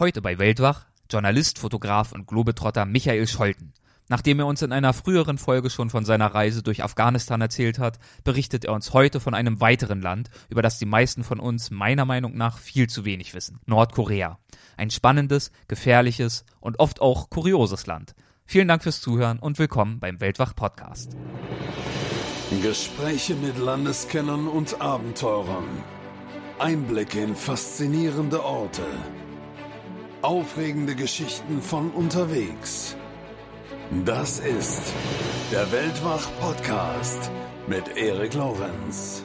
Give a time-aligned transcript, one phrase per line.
[0.00, 3.74] Heute bei Weltwach Journalist, Fotograf und Globetrotter Michael Scholten.
[4.08, 7.98] Nachdem er uns in einer früheren Folge schon von seiner Reise durch Afghanistan erzählt hat,
[8.24, 12.06] berichtet er uns heute von einem weiteren Land, über das die meisten von uns meiner
[12.06, 13.60] Meinung nach viel zu wenig wissen.
[13.66, 14.38] Nordkorea.
[14.78, 18.14] Ein spannendes, gefährliches und oft auch kurioses Land.
[18.46, 21.14] Vielen Dank fürs Zuhören und willkommen beim Weltwach Podcast.
[22.62, 25.68] Gespräche mit Landeskennern und Abenteurern.
[26.58, 28.86] Einblicke in faszinierende Orte
[30.22, 32.94] Aufregende Geschichten von unterwegs.
[34.04, 34.92] Das ist
[35.50, 37.30] der Weltwach-Podcast
[37.66, 39.22] mit Erik Lorenz.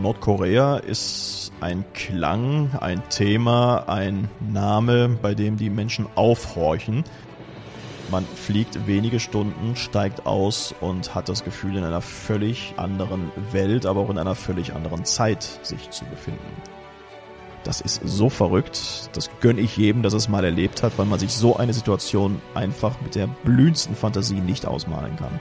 [0.00, 7.02] Nordkorea ist ein Klang, ein Thema, ein Name, bei dem die Menschen aufhorchen.
[8.12, 13.86] Man fliegt wenige Stunden, steigt aus und hat das Gefühl, in einer völlig anderen Welt,
[13.86, 16.69] aber auch in einer völlig anderen Zeit sich zu befinden.
[17.64, 19.10] Das ist so verrückt.
[19.12, 22.40] Das gönne ich jedem, dass es mal erlebt hat, weil man sich so eine Situation
[22.54, 25.38] einfach mit der blühendsten Fantasie nicht ausmalen kann.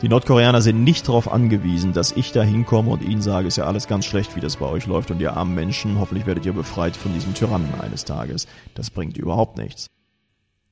[0.00, 3.66] Die Nordkoreaner sind nicht darauf angewiesen, dass ich da hinkomme und ihnen sage, ist ja
[3.66, 6.54] alles ganz schlecht, wie das bei euch läuft und ihr armen Menschen, hoffentlich werdet ihr
[6.54, 8.48] befreit von diesem Tyrannen eines Tages.
[8.74, 9.86] Das bringt überhaupt nichts.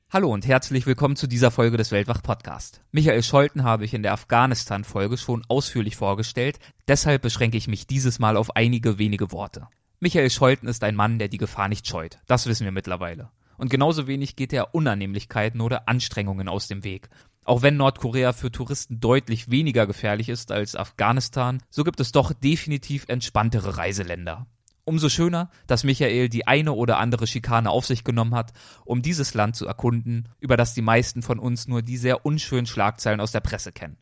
[0.09, 2.81] Hallo und herzlich willkommen zu dieser Folge des Weltwach Podcast.
[2.91, 7.87] Michael Scholten habe ich in der Afghanistan Folge schon ausführlich vorgestellt, deshalb beschränke ich mich
[7.87, 9.69] dieses Mal auf einige wenige Worte.
[10.03, 12.17] Michael Scholten ist ein Mann, der die Gefahr nicht scheut.
[12.25, 13.29] Das wissen wir mittlerweile.
[13.57, 17.07] Und genauso wenig geht er Unannehmlichkeiten oder Anstrengungen aus dem Weg.
[17.45, 22.33] Auch wenn Nordkorea für Touristen deutlich weniger gefährlich ist als Afghanistan, so gibt es doch
[22.33, 24.47] definitiv entspanntere Reiseländer.
[24.85, 28.53] Umso schöner, dass Michael die eine oder andere Schikane auf sich genommen hat,
[28.85, 32.65] um dieses Land zu erkunden, über das die meisten von uns nur die sehr unschönen
[32.65, 33.97] Schlagzeilen aus der Presse kennen.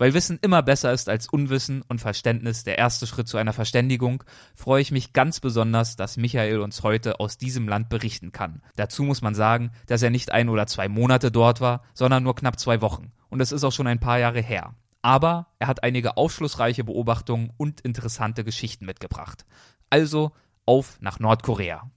[0.00, 4.24] Weil Wissen immer besser ist als Unwissen und Verständnis der erste Schritt zu einer Verständigung,
[4.54, 8.62] freue ich mich ganz besonders, dass Michael uns heute aus diesem Land berichten kann.
[8.76, 12.34] Dazu muss man sagen, dass er nicht ein oder zwei Monate dort war, sondern nur
[12.34, 13.12] knapp zwei Wochen.
[13.28, 14.74] Und es ist auch schon ein paar Jahre her.
[15.02, 19.44] Aber er hat einige aufschlussreiche Beobachtungen und interessante Geschichten mitgebracht.
[19.90, 20.32] Also
[20.64, 21.90] auf nach Nordkorea.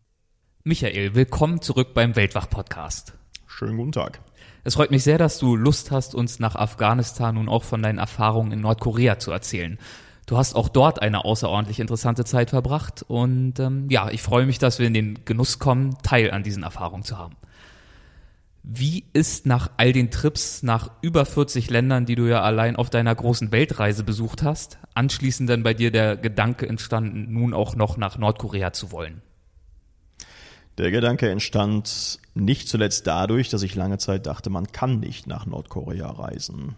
[0.66, 3.14] Michael, willkommen zurück beim Weltwach-Podcast.
[3.48, 4.20] Schönen guten Tag.
[4.64, 7.98] Es freut mich sehr, dass du Lust hast, uns nach Afghanistan und auch von deinen
[7.98, 9.78] Erfahrungen in Nordkorea zu erzählen.
[10.26, 14.58] Du hast auch dort eine außerordentlich interessante Zeit verbracht und ähm, ja, ich freue mich,
[14.60, 17.36] dass wir in den Genuss kommen, Teil an diesen Erfahrungen zu haben.
[18.66, 22.90] Wie ist nach all den Trips, nach über 40 Ländern, die du ja allein auf
[22.90, 27.98] deiner großen Weltreise besucht hast, anschließend dann bei dir der Gedanke entstanden, nun auch noch
[27.98, 29.22] nach Nordkorea zu wollen?
[30.80, 35.46] Der Gedanke entstand nicht zuletzt dadurch, dass ich lange Zeit dachte, man kann nicht nach
[35.46, 36.76] Nordkorea reisen.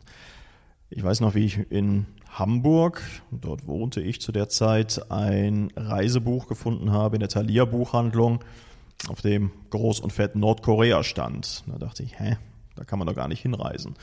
[0.90, 3.02] Ich weiß noch, wie ich in Hamburg,
[3.32, 8.44] dort wohnte ich zu der Zeit, ein Reisebuch gefunden habe in der Thalia Buchhandlung,
[9.08, 11.64] auf dem groß und fett Nordkorea stand.
[11.68, 12.38] Da dachte ich, hä,
[12.76, 13.96] da kann man doch gar nicht hinreisen.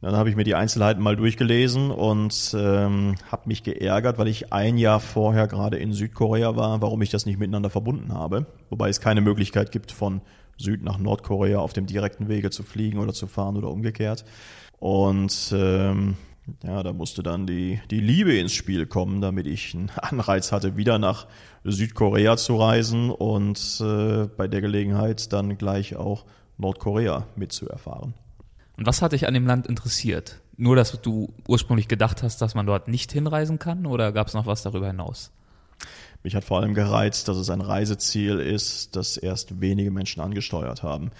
[0.00, 4.52] Dann habe ich mir die Einzelheiten mal durchgelesen und ähm, habe mich geärgert, weil ich
[4.52, 8.46] ein Jahr vorher gerade in Südkorea war, warum ich das nicht miteinander verbunden habe.
[8.70, 10.20] Wobei es keine Möglichkeit gibt, von
[10.56, 14.24] Süd nach Nordkorea auf dem direkten Wege zu fliegen oder zu fahren oder umgekehrt.
[14.78, 16.16] Und ähm,
[16.62, 20.76] ja, da musste dann die, die Liebe ins Spiel kommen, damit ich einen Anreiz hatte,
[20.76, 21.26] wieder nach
[21.64, 26.24] Südkorea zu reisen und äh, bei der Gelegenheit dann gleich auch
[26.56, 28.14] Nordkorea mitzuerfahren.
[28.78, 30.40] Und was hat dich an dem Land interessiert?
[30.56, 34.34] Nur, dass du ursprünglich gedacht hast, dass man dort nicht hinreisen kann oder gab es
[34.34, 35.32] noch was darüber hinaus?
[36.22, 40.82] Mich hat vor allem gereizt, dass es ein Reiseziel ist, das erst wenige Menschen angesteuert
[40.84, 41.10] haben.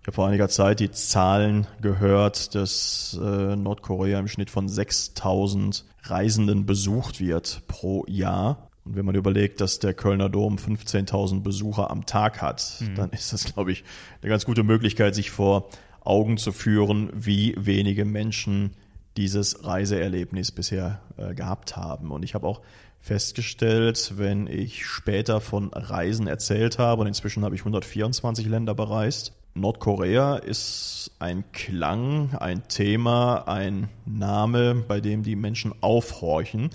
[0.00, 5.84] Ich habe vor einiger Zeit die Zahlen gehört, dass äh, Nordkorea im Schnitt von 6000
[6.02, 8.70] Reisenden besucht wird pro Jahr.
[8.84, 12.96] Und wenn man überlegt, dass der Kölner Dom 15.000 Besucher am Tag hat, mhm.
[12.96, 13.84] dann ist das, glaube ich,
[14.20, 15.70] eine ganz gute Möglichkeit, sich vor
[16.04, 18.72] Augen zu führen, wie wenige Menschen
[19.16, 22.10] dieses Reiseerlebnis bisher äh, gehabt haben.
[22.10, 22.60] Und ich habe auch
[23.00, 29.32] festgestellt, wenn ich später von Reisen erzählt habe, und inzwischen habe ich 124 Länder bereist,
[29.56, 36.70] Nordkorea ist ein Klang, ein Thema, ein Name, bei dem die Menschen aufhorchen.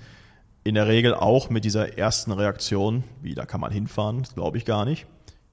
[0.64, 4.66] In der Regel auch mit dieser ersten Reaktion, wie da kann man hinfahren, glaube ich
[4.66, 5.08] gar nicht.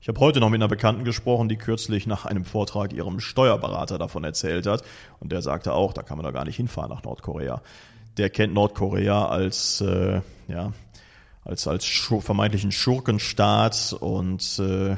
[0.06, 3.98] Ich habe heute noch mit einer Bekannten gesprochen, die kürzlich nach einem Vortrag ihrem Steuerberater
[3.98, 4.84] davon erzählt hat.
[5.18, 7.60] Und der sagte auch, da kann man doch gar nicht hinfahren nach Nordkorea.
[8.16, 10.72] Der kennt Nordkorea als, äh, ja,
[11.44, 11.84] als, als
[12.20, 14.96] vermeintlichen Schurkenstaat und äh,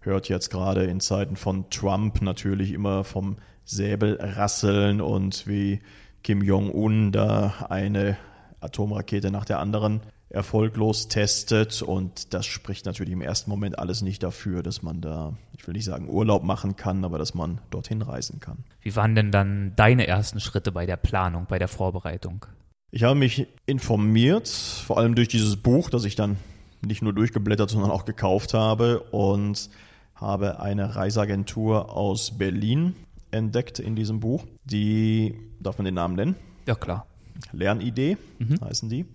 [0.00, 5.78] hört jetzt gerade in Zeiten von Trump natürlich immer vom Säbelrasseln und wie
[6.24, 8.16] Kim Jong-un da eine
[8.58, 14.22] Atomrakete nach der anderen erfolglos testet und das spricht natürlich im ersten Moment alles nicht
[14.22, 18.02] dafür, dass man da, ich will nicht sagen Urlaub machen kann, aber dass man dorthin
[18.02, 18.58] reisen kann.
[18.82, 22.44] Wie waren denn dann deine ersten Schritte bei der Planung, bei der Vorbereitung?
[22.90, 26.36] Ich habe mich informiert, vor allem durch dieses Buch, das ich dann
[26.80, 29.70] nicht nur durchgeblättert, sondern auch gekauft habe und
[30.14, 32.94] habe eine Reiseagentur aus Berlin
[33.30, 34.44] entdeckt in diesem Buch.
[34.64, 36.36] Die, darf man den Namen nennen?
[36.66, 37.06] Ja, klar.
[37.52, 38.60] Lernidee mhm.
[38.60, 39.06] heißen die.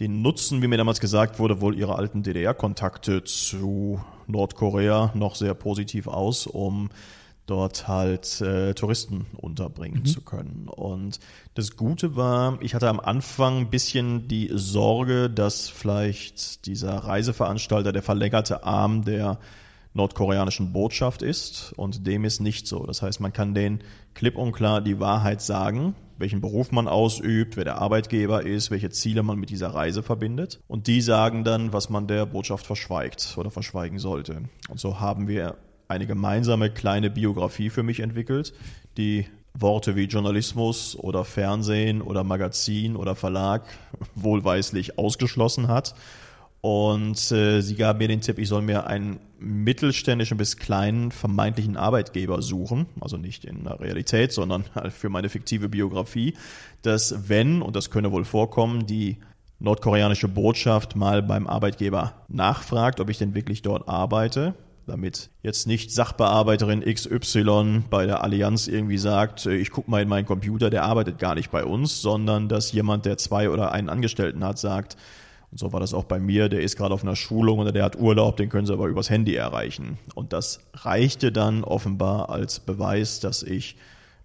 [0.00, 5.52] Die nutzen, wie mir damals gesagt wurde, wohl ihre alten DDR-Kontakte zu Nordkorea noch sehr
[5.52, 6.88] positiv aus, um
[7.44, 10.06] dort halt äh, Touristen unterbringen mhm.
[10.06, 10.68] zu können.
[10.68, 11.20] Und
[11.54, 17.92] das Gute war, ich hatte am Anfang ein bisschen die Sorge, dass vielleicht dieser Reiseveranstalter
[17.92, 19.38] der verlängerte Arm der
[19.92, 22.86] nordkoreanischen Botschaft ist und dem ist nicht so.
[22.86, 23.80] Das heißt, man kann denen
[24.14, 28.90] klipp und klar die Wahrheit sagen, welchen Beruf man ausübt, wer der Arbeitgeber ist, welche
[28.90, 30.60] Ziele man mit dieser Reise verbindet.
[30.68, 34.42] Und die sagen dann, was man der Botschaft verschweigt oder verschweigen sollte.
[34.68, 35.56] Und so haben wir
[35.88, 38.52] eine gemeinsame kleine Biografie für mich entwickelt,
[38.96, 43.64] die Worte wie Journalismus oder Fernsehen oder Magazin oder Verlag
[44.14, 45.94] wohlweislich ausgeschlossen hat
[46.60, 51.78] und äh, sie gab mir den Tipp, ich soll mir einen mittelständischen bis kleinen vermeintlichen
[51.78, 56.34] Arbeitgeber suchen, also nicht in der Realität, sondern halt für meine fiktive Biografie,
[56.82, 59.16] dass wenn, und das könne wohl vorkommen, die
[59.58, 64.54] nordkoreanische Botschaft mal beim Arbeitgeber nachfragt, ob ich denn wirklich dort arbeite,
[64.86, 70.08] damit jetzt nicht Sachbearbeiterin XY bei der Allianz irgendwie sagt, äh, ich gucke mal in
[70.08, 73.88] meinen Computer, der arbeitet gar nicht bei uns, sondern dass jemand, der zwei oder einen
[73.88, 74.98] Angestellten hat, sagt,
[75.50, 76.48] und so war das auch bei mir.
[76.48, 79.10] Der ist gerade auf einer Schulung oder der hat Urlaub, den können sie aber übers
[79.10, 79.98] Handy erreichen.
[80.14, 83.76] Und das reichte dann offenbar als Beweis, dass ich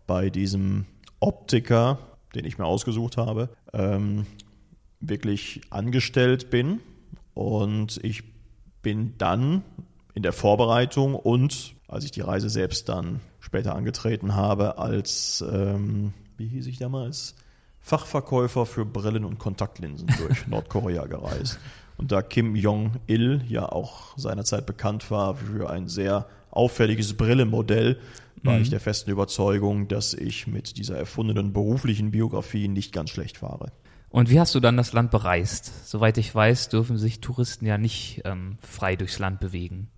[0.06, 0.86] bei diesem
[1.19, 1.98] Optiker,
[2.36, 4.27] den ich mir ausgesucht habe, ähm,
[5.00, 6.80] wirklich angestellt bin.
[7.33, 8.24] Und ich
[8.83, 9.63] bin dann
[10.13, 16.13] in der Vorbereitung und als ich die Reise selbst dann später angetreten habe, als, ähm,
[16.38, 17.36] wie hieß ich damals?
[17.85, 21.59] Fachverkäufer für Brillen und Kontaktlinsen durch Nordkorea gereist.
[21.97, 27.99] Und da Kim Jong-il ja auch seinerzeit bekannt war für ein sehr auffälliges Brillenmodell,
[28.41, 28.63] war mhm.
[28.63, 33.71] ich der festen Überzeugung, dass ich mit dieser erfundenen beruflichen Biografie nicht ganz schlecht fahre.
[34.09, 35.88] Und wie hast du dann das Land bereist?
[35.88, 39.91] Soweit ich weiß, dürfen sich Touristen ja nicht ähm, frei durchs Land bewegen.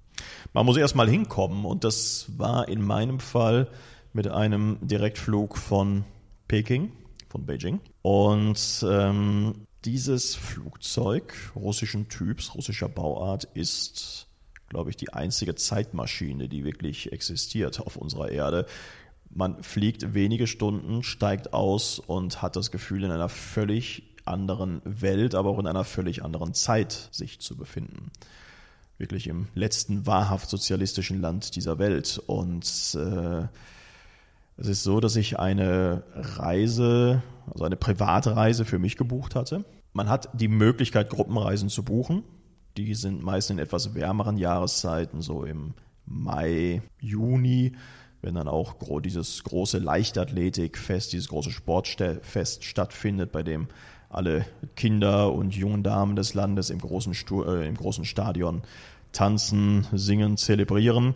[0.52, 3.70] Man muss erst mal hinkommen und das war in meinem Fall
[4.12, 6.04] mit einem Direktflug von
[6.50, 6.92] Peking
[7.28, 7.80] von Beijing.
[8.02, 14.28] Und ähm, dieses Flugzeug russischen Typs, russischer Bauart, ist,
[14.70, 18.66] glaube ich, die einzige Zeitmaschine, die wirklich existiert auf unserer Erde.
[19.30, 25.36] Man fliegt wenige Stunden, steigt aus und hat das Gefühl, in einer völlig anderen Welt,
[25.36, 28.12] aber auch in einer völlig anderen Zeit sich zu befinden.
[28.98, 32.22] Wirklich im letzten wahrhaft sozialistischen Land dieser Welt.
[32.26, 32.66] Und
[32.96, 33.48] äh,
[34.58, 37.22] es ist so, dass ich eine Reise,
[37.52, 39.66] also eine Privatreise für mich gebucht hatte.
[39.94, 42.24] Man hat die Möglichkeit, Gruppenreisen zu buchen.
[42.76, 45.74] Die sind meist in etwas wärmeren Jahreszeiten, so im
[46.06, 47.76] Mai, Juni,
[48.22, 53.68] wenn dann auch dieses große Leichtathletikfest, dieses große Sportfest stattfindet, bei dem
[54.10, 54.46] alle
[54.76, 57.14] Kinder und jungen Damen des Landes im großen,
[57.46, 58.64] äh, im großen Stadion
[59.12, 61.14] tanzen, singen, zelebrieren.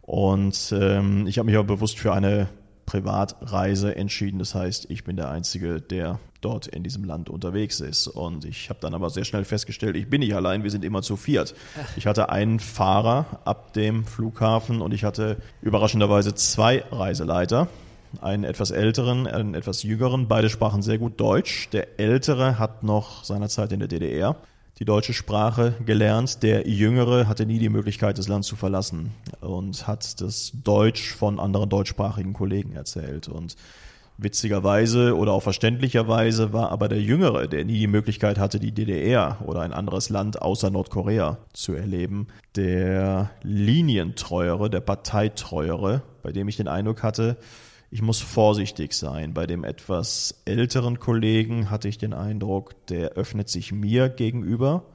[0.00, 2.48] Und ähm, ich habe mich aber bewusst für eine
[2.92, 4.38] Privatreise entschieden.
[4.38, 8.06] Das heißt, ich bin der Einzige, der dort in diesem Land unterwegs ist.
[8.06, 11.00] Und ich habe dann aber sehr schnell festgestellt, ich bin nicht allein, wir sind immer
[11.00, 11.54] zu viert.
[11.96, 17.68] Ich hatte einen Fahrer ab dem Flughafen und ich hatte überraschenderweise zwei Reiseleiter.
[18.20, 20.28] Einen etwas älteren, einen etwas jüngeren.
[20.28, 21.70] Beide sprachen sehr gut Deutsch.
[21.70, 24.36] Der ältere hat noch seinerzeit in der DDR
[24.78, 26.42] die deutsche Sprache gelernt.
[26.42, 31.38] Der Jüngere hatte nie die Möglichkeit, das Land zu verlassen und hat das Deutsch von
[31.38, 33.28] anderen deutschsprachigen Kollegen erzählt.
[33.28, 33.56] Und
[34.18, 39.38] witzigerweise oder auch verständlicherweise war aber der Jüngere, der nie die Möglichkeit hatte, die DDR
[39.44, 46.56] oder ein anderes Land außer Nordkorea zu erleben, der linientreuere, der parteitreuere, bei dem ich
[46.56, 47.36] den Eindruck hatte,
[47.92, 49.34] ich muss vorsichtig sein.
[49.34, 54.86] Bei dem etwas älteren Kollegen hatte ich den Eindruck, der öffnet sich mir gegenüber,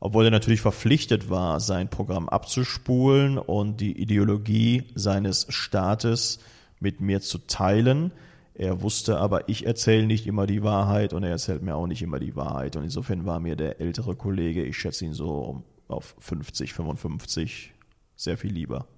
[0.00, 6.40] obwohl er natürlich verpflichtet war, sein Programm abzuspulen und die Ideologie seines Staates
[6.80, 8.10] mit mir zu teilen.
[8.54, 12.02] Er wusste aber, ich erzähle nicht immer die Wahrheit und er erzählt mir auch nicht
[12.02, 12.74] immer die Wahrheit.
[12.74, 17.72] Und insofern war mir der ältere Kollege, ich schätze ihn so auf 50, 55,
[18.16, 18.88] sehr viel lieber.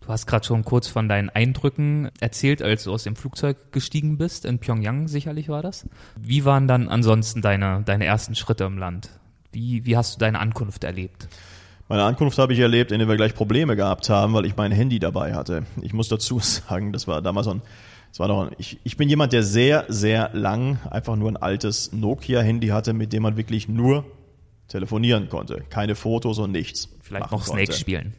[0.00, 4.16] Du hast gerade schon kurz von deinen Eindrücken erzählt, als du aus dem Flugzeug gestiegen
[4.16, 4.44] bist.
[4.44, 5.86] In Pyongyang sicherlich war das.
[6.18, 9.10] Wie waren dann ansonsten deine, deine ersten Schritte im Land?
[9.52, 11.28] Wie, wie hast du deine Ankunft erlebt?
[11.88, 14.72] Meine Ankunft habe ich erlebt, in der wir gleich Probleme gehabt haben, weil ich mein
[14.72, 15.64] Handy dabei hatte.
[15.80, 17.62] Ich muss dazu sagen, das war damals so ein,
[18.10, 21.92] das war doch, ich, ich bin jemand, der sehr, sehr lang einfach nur ein altes
[21.92, 24.04] Nokia-Handy hatte, mit dem man wirklich nur
[24.68, 25.64] telefonieren konnte.
[25.70, 26.90] Keine Fotos und nichts.
[27.02, 28.14] Vielleicht noch Snake spielen.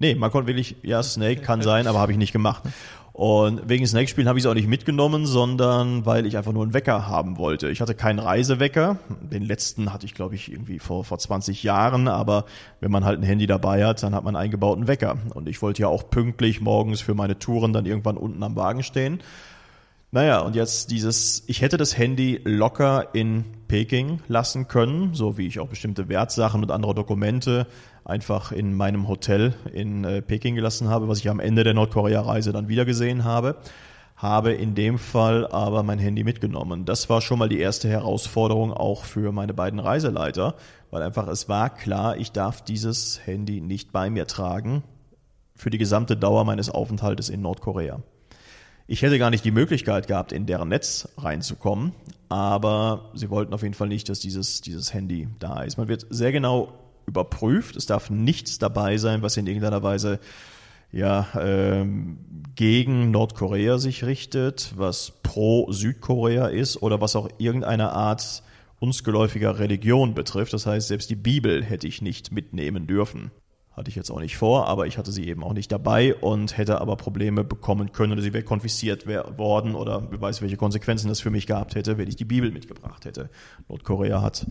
[0.00, 2.64] Nee, man konnte wirklich, ja, Snake kann sein, aber habe ich nicht gemacht.
[3.12, 6.72] Und wegen Snake-Spielen habe ich es auch nicht mitgenommen, sondern weil ich einfach nur einen
[6.72, 7.68] Wecker haben wollte.
[7.68, 8.96] Ich hatte keinen Reisewecker.
[9.20, 12.08] Den letzten hatte ich, glaube ich, irgendwie vor, vor 20 Jahren.
[12.08, 12.46] Aber
[12.80, 15.18] wenn man halt ein Handy dabei hat, dann hat man einen eingebauten Wecker.
[15.34, 18.82] Und ich wollte ja auch pünktlich morgens für meine Touren dann irgendwann unten am Wagen
[18.82, 19.20] stehen.
[20.12, 25.46] Naja, und jetzt dieses, ich hätte das Handy locker in Peking lassen können, so wie
[25.46, 27.66] ich auch bestimmte Wertsachen und andere Dokumente
[28.10, 32.52] einfach in meinem Hotel in äh, Peking gelassen habe, was ich am Ende der Nordkorea-Reise
[32.52, 33.56] dann wiedergesehen habe.
[34.16, 36.84] Habe in dem Fall aber mein Handy mitgenommen.
[36.84, 40.56] Das war schon mal die erste Herausforderung auch für meine beiden Reiseleiter,
[40.90, 44.82] weil einfach es war klar, ich darf dieses Handy nicht bei mir tragen
[45.54, 48.02] für die gesamte Dauer meines Aufenthaltes in Nordkorea.
[48.86, 51.92] Ich hätte gar nicht die Möglichkeit gehabt, in deren Netz reinzukommen,
[52.28, 55.78] aber sie wollten auf jeden Fall nicht, dass dieses, dieses Handy da ist.
[55.78, 56.72] Man wird sehr genau
[57.06, 57.76] überprüft.
[57.76, 60.20] Es darf nichts dabei sein, was in irgendeiner Weise
[60.92, 62.18] ja, ähm,
[62.56, 68.42] gegen Nordkorea sich richtet, was pro Südkorea ist oder was auch irgendeine Art
[68.80, 70.52] uns geläufiger Religion betrifft.
[70.52, 73.30] Das heißt, selbst die Bibel hätte ich nicht mitnehmen dürfen.
[73.72, 76.58] Hatte ich jetzt auch nicht vor, aber ich hatte sie eben auch nicht dabei und
[76.58, 81.08] hätte aber Probleme bekommen können oder sie wäre konfisziert worden oder wer weiß, welche Konsequenzen
[81.08, 83.30] das für mich gehabt hätte, wenn ich die Bibel mitgebracht hätte.
[83.68, 84.46] Nordkorea hat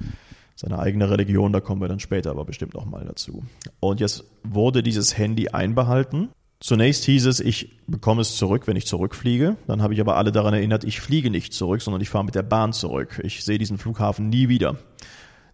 [0.60, 3.44] seine eigene Religion, da kommen wir dann später aber bestimmt noch mal dazu.
[3.80, 6.30] Und jetzt wurde dieses Handy einbehalten.
[6.60, 9.56] Zunächst hieß es, ich bekomme es zurück, wenn ich zurückfliege.
[9.68, 12.36] Dann habe ich aber alle daran erinnert, ich fliege nicht zurück, sondern ich fahre mit
[12.36, 13.22] der Bahn zurück.
[13.24, 14.75] Ich sehe diesen Flughafen nie wieder.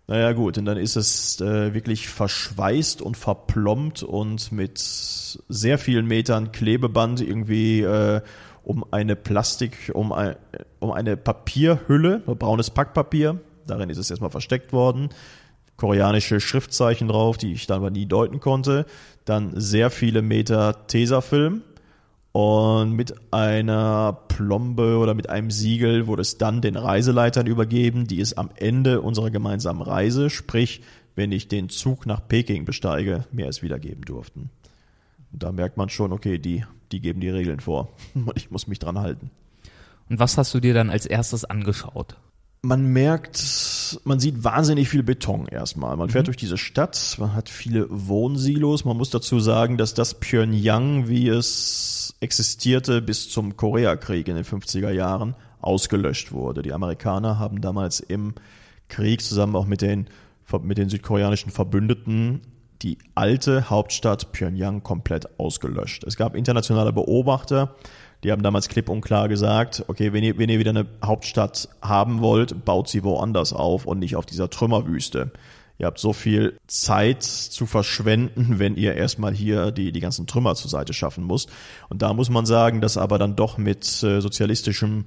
[0.08, 6.08] Naja gut, und dann ist es äh, wirklich verschweißt und verplombt und mit sehr vielen
[6.08, 8.22] Metern Klebeband irgendwie äh,
[8.64, 10.36] um eine Plastik, um, ein,
[10.80, 13.40] um eine Papierhülle, braunes Packpapier.
[13.68, 15.10] Darin ist es erstmal versteckt worden.
[15.78, 18.86] Koreanische Schriftzeichen drauf, die ich dann aber nie deuten konnte.
[19.26, 21.64] Dann sehr viele Meter Tesafilm
[22.36, 28.20] und mit einer Plombe oder mit einem Siegel wurde es dann den Reiseleitern übergeben, die
[28.20, 30.82] es am Ende unserer gemeinsamen Reise, sprich,
[31.16, 34.50] wenn ich den Zug nach Peking besteige, mir es wiedergeben durften.
[35.32, 38.68] Und da merkt man schon, okay, die, die geben die Regeln vor und ich muss
[38.68, 39.32] mich dran halten.
[40.10, 42.18] Und was hast du dir dann als erstes angeschaut?
[42.62, 45.96] Man merkt, man sieht wahnsinnig viel Beton erstmal.
[45.98, 46.28] Man fährt mhm.
[46.28, 48.86] durch diese Stadt, man hat viele Wohnsilos.
[48.86, 54.46] Man muss dazu sagen, dass das Pyongyang, wie es existierte bis zum Koreakrieg in den
[54.46, 56.62] 50er Jahren, ausgelöscht wurde.
[56.62, 58.34] Die Amerikaner haben damals im
[58.88, 60.08] Krieg zusammen auch mit den,
[60.62, 62.42] mit den südkoreanischen Verbündeten
[62.82, 66.04] die alte Hauptstadt Pyongyang komplett ausgelöscht.
[66.04, 67.76] Es gab internationale Beobachter,
[68.24, 71.70] die haben damals klipp und klar gesagt, okay, wenn ihr, wenn ihr wieder eine Hauptstadt
[71.82, 75.32] haben wollt, baut sie woanders auf und nicht auf dieser Trümmerwüste.
[75.78, 80.56] Ihr habt so viel Zeit zu verschwenden, wenn ihr erstmal hier die, die ganzen Trümmer
[80.56, 81.50] zur Seite schaffen müsst.
[81.90, 85.06] Und da muss man sagen, dass aber dann doch mit äh, sozialistischem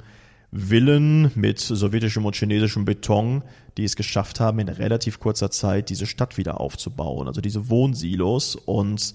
[0.50, 3.42] Willen, mit sowjetischem und chinesischem Beton,
[3.76, 7.28] die es geschafft haben, in relativ kurzer Zeit diese Stadt wieder aufzubauen.
[7.28, 9.14] Also diese Wohnsilos und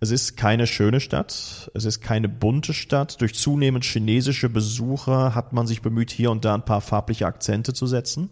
[0.00, 3.20] es ist keine schöne Stadt, es ist keine bunte Stadt.
[3.20, 7.72] Durch zunehmend chinesische Besucher hat man sich bemüht, hier und da ein paar farbliche Akzente
[7.72, 8.30] zu setzen.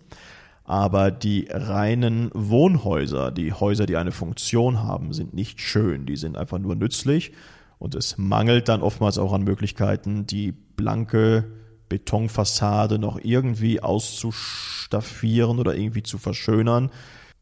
[0.63, 6.07] Aber die reinen Wohnhäuser, die Häuser, die eine Funktion haben, sind nicht schön.
[6.07, 7.33] Die sind einfach nur nützlich.
[7.79, 11.45] Und es mangelt dann oftmals auch an Möglichkeiten, die blanke
[11.89, 16.91] Betonfassade noch irgendwie auszustaffieren oder irgendwie zu verschönern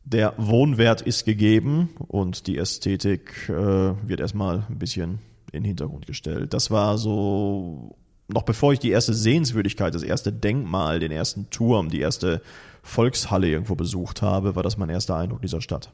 [0.05, 5.19] der Wohnwert ist gegeben und die Ästhetik äh, wird erstmal ein bisschen
[5.51, 6.53] in den Hintergrund gestellt.
[6.53, 7.97] Das war so,
[8.29, 12.43] noch bevor ich die erste Sehenswürdigkeit, das erste Denkmal, den ersten Turm, die erste
[12.83, 15.91] Volkshalle irgendwo besucht habe, war das mein erster Eindruck dieser Stadt.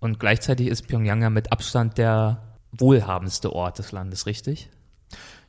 [0.00, 4.68] Und gleichzeitig ist Pyongyang ja mit Abstand der wohlhabendste Ort des Landes, richtig?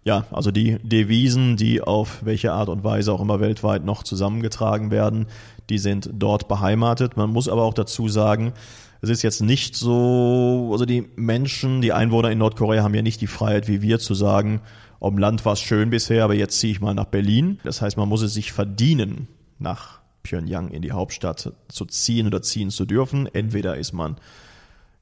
[0.04, 4.90] Ja, also die Devisen, die auf welche Art und Weise auch immer weltweit noch zusammengetragen
[4.90, 5.28] werden,
[5.70, 7.18] die sind dort beheimatet.
[7.18, 8.54] Man muss aber auch dazu sagen,
[9.02, 13.22] es ist jetzt nicht so, also die Menschen, die Einwohner in Nordkorea haben ja nicht
[13.22, 14.62] die Freiheit wie wir zu sagen,
[15.00, 17.60] um Land war es schön bisher, aber jetzt ziehe ich mal nach Berlin.
[17.64, 19.28] Das heißt, man muss es sich verdienen,
[19.60, 23.28] nach Pyongyang in die Hauptstadt zu ziehen oder ziehen zu dürfen.
[23.32, 24.18] Entweder ist man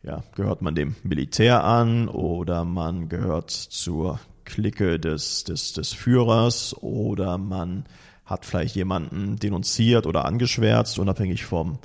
[0.05, 6.75] ja, gehört man dem Militär an oder man gehört zur Clique des, des, des Führers
[6.81, 7.85] oder man
[8.25, 11.77] hat vielleicht jemanden denunziert oder angeschwärzt, unabhängig vom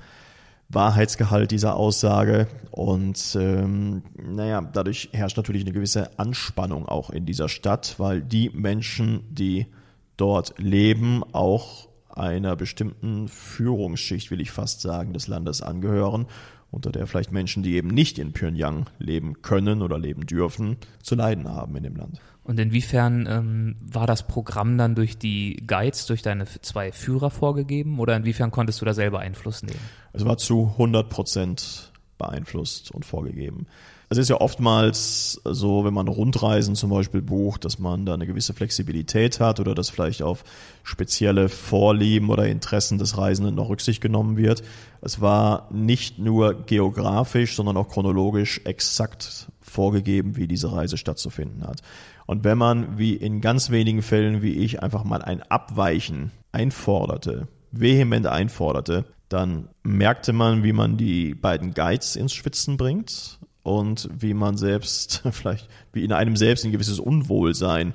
[0.71, 2.47] Wahrheitsgehalt dieser Aussage.
[2.71, 8.51] Und ähm, naja, dadurch herrscht natürlich eine gewisse Anspannung auch in dieser Stadt, weil die
[8.51, 9.67] Menschen, die
[10.17, 16.27] dort leben, auch einer bestimmten Führungsschicht, will ich fast sagen, des Landes angehören,
[16.71, 21.15] unter der vielleicht Menschen, die eben nicht in Pyongyang leben können oder leben dürfen, zu
[21.15, 22.21] leiden haben in dem Land.
[22.43, 27.99] Und inwiefern ähm, war das Programm dann durch die Guides, durch deine zwei Führer vorgegeben
[28.01, 29.79] oder inwiefern konntest du da selber Einfluss nehmen?
[30.13, 33.67] Es war zu 100 Prozent beeinflusst und vorgegeben.
[34.13, 38.27] Es ist ja oftmals so, wenn man Rundreisen zum Beispiel bucht, dass man da eine
[38.27, 40.43] gewisse Flexibilität hat oder dass vielleicht auf
[40.83, 44.65] spezielle Vorlieben oder Interessen des Reisenden noch Rücksicht genommen wird.
[45.01, 51.81] Es war nicht nur geografisch, sondern auch chronologisch exakt vorgegeben, wie diese Reise stattzufinden hat.
[52.27, 57.49] Und wenn man, wie in ganz wenigen Fällen wie ich, einfach mal ein Abweichen einforderte,
[57.73, 64.35] vehement einforderte, dann merkte man, wie man die beiden Guides ins Schwitzen bringt und wie
[64.35, 67.95] man selbst, vielleicht wie in einem selbst ein gewisses Unwohlsein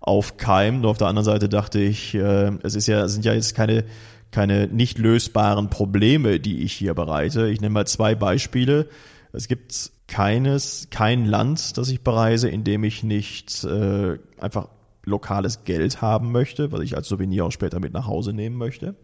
[0.00, 0.82] aufkeimt.
[0.82, 3.54] Nur auf der anderen Seite dachte ich, äh, es ist ja, es sind ja jetzt
[3.54, 3.84] keine,
[4.32, 7.48] keine nicht lösbaren Probleme, die ich hier bereite.
[7.48, 8.88] Ich nenne mal zwei Beispiele.
[9.32, 14.68] Es gibt keines, kein Land, das ich bereise, in dem ich nicht äh, einfach
[15.04, 18.94] lokales Geld haben möchte, was ich als Souvenir auch später mit nach Hause nehmen möchte.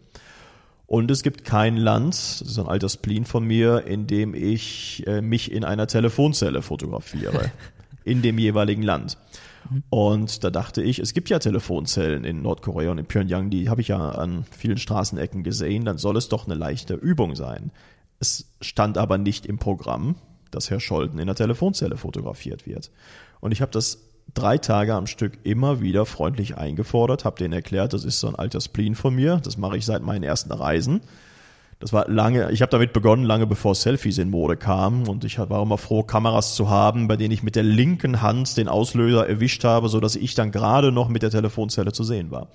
[0.86, 5.06] Und es gibt kein Land, das ist ein alter Spleen von mir, in dem ich
[5.06, 7.50] äh, mich in einer Telefonzelle fotografiere.
[8.04, 9.18] in dem jeweiligen Land.
[9.90, 13.82] Und da dachte ich, es gibt ja Telefonzellen in Nordkorea und in Pyongyang, die habe
[13.82, 17.70] ich ja an vielen Straßenecken gesehen, dann soll es doch eine leichte Übung sein.
[18.20, 20.16] Es stand aber nicht im Programm,
[20.50, 22.90] dass Herr Scholten in der Telefonzelle fotografiert wird.
[23.40, 23.98] Und ich habe das
[24.34, 28.34] drei Tage am Stück immer wieder freundlich eingefordert, habe denen erklärt, das ist so ein
[28.34, 31.00] alter Spleen von mir, das mache ich seit meinen ersten Reisen.
[31.80, 35.38] Das war lange, ich habe damit begonnen, lange bevor Selfies in Mode kamen und ich
[35.38, 39.28] war immer froh, Kameras zu haben, bei denen ich mit der linken Hand den Auslöser
[39.28, 42.48] erwischt habe, so dass ich dann gerade noch mit der Telefonzelle zu sehen war.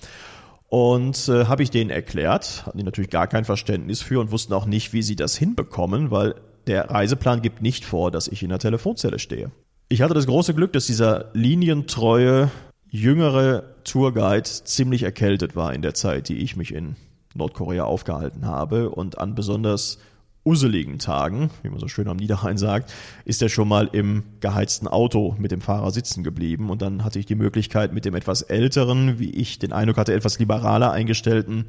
[0.74, 4.54] Und äh, habe ich denen erklärt, hatten die natürlich gar kein Verständnis für und wussten
[4.54, 6.34] auch nicht, wie sie das hinbekommen, weil
[6.66, 9.52] der Reiseplan gibt nicht vor, dass ich in der Telefonzelle stehe.
[9.88, 12.50] Ich hatte das große Glück, dass dieser linientreue,
[12.90, 16.96] jüngere Tourguide ziemlich erkältet war in der Zeit, die ich mich in
[17.36, 20.00] Nordkorea aufgehalten habe und an besonders
[20.46, 22.94] useligen Tagen, wie man so schön am Niederrhein sagt,
[23.26, 26.70] ist er schon mal im geheizten Auto mit dem Fahrer sitzen geblieben.
[26.70, 30.14] Und dann hatte ich die Möglichkeit mit dem etwas älteren, wie ich den Eindruck hatte,
[30.14, 31.66] etwas liberaler eingestellten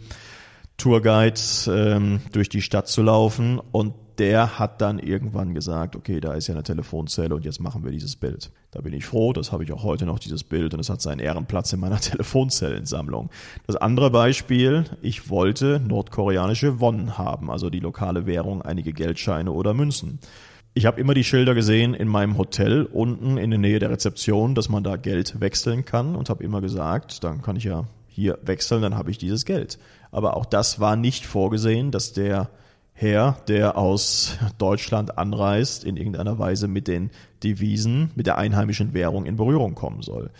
[0.76, 3.60] Tourguide ähm, durch die Stadt zu laufen.
[3.70, 7.84] Und der hat dann irgendwann gesagt, okay, da ist ja eine Telefonzelle und jetzt machen
[7.84, 8.50] wir dieses Bild.
[8.70, 11.00] Da bin ich froh, das habe ich auch heute noch, dieses Bild, und es hat
[11.00, 13.30] seinen Ehrenplatz in meiner Telefonzellensammlung.
[13.66, 19.74] Das andere Beispiel, ich wollte nordkoreanische Won haben, also die lokale Währung, einige Geldscheine oder
[19.74, 20.18] Münzen.
[20.76, 24.56] Ich habe immer die Schilder gesehen in meinem Hotel unten in der Nähe der Rezeption,
[24.56, 28.38] dass man da Geld wechseln kann und habe immer gesagt, dann kann ich ja hier
[28.42, 29.78] wechseln, dann habe ich dieses Geld.
[30.10, 32.50] Aber auch das war nicht vorgesehen, dass der
[32.96, 37.10] Herr, der aus Deutschland anreist, in irgendeiner Weise mit den
[37.42, 40.30] Devisen, mit der einheimischen Währung in Berührung kommen soll.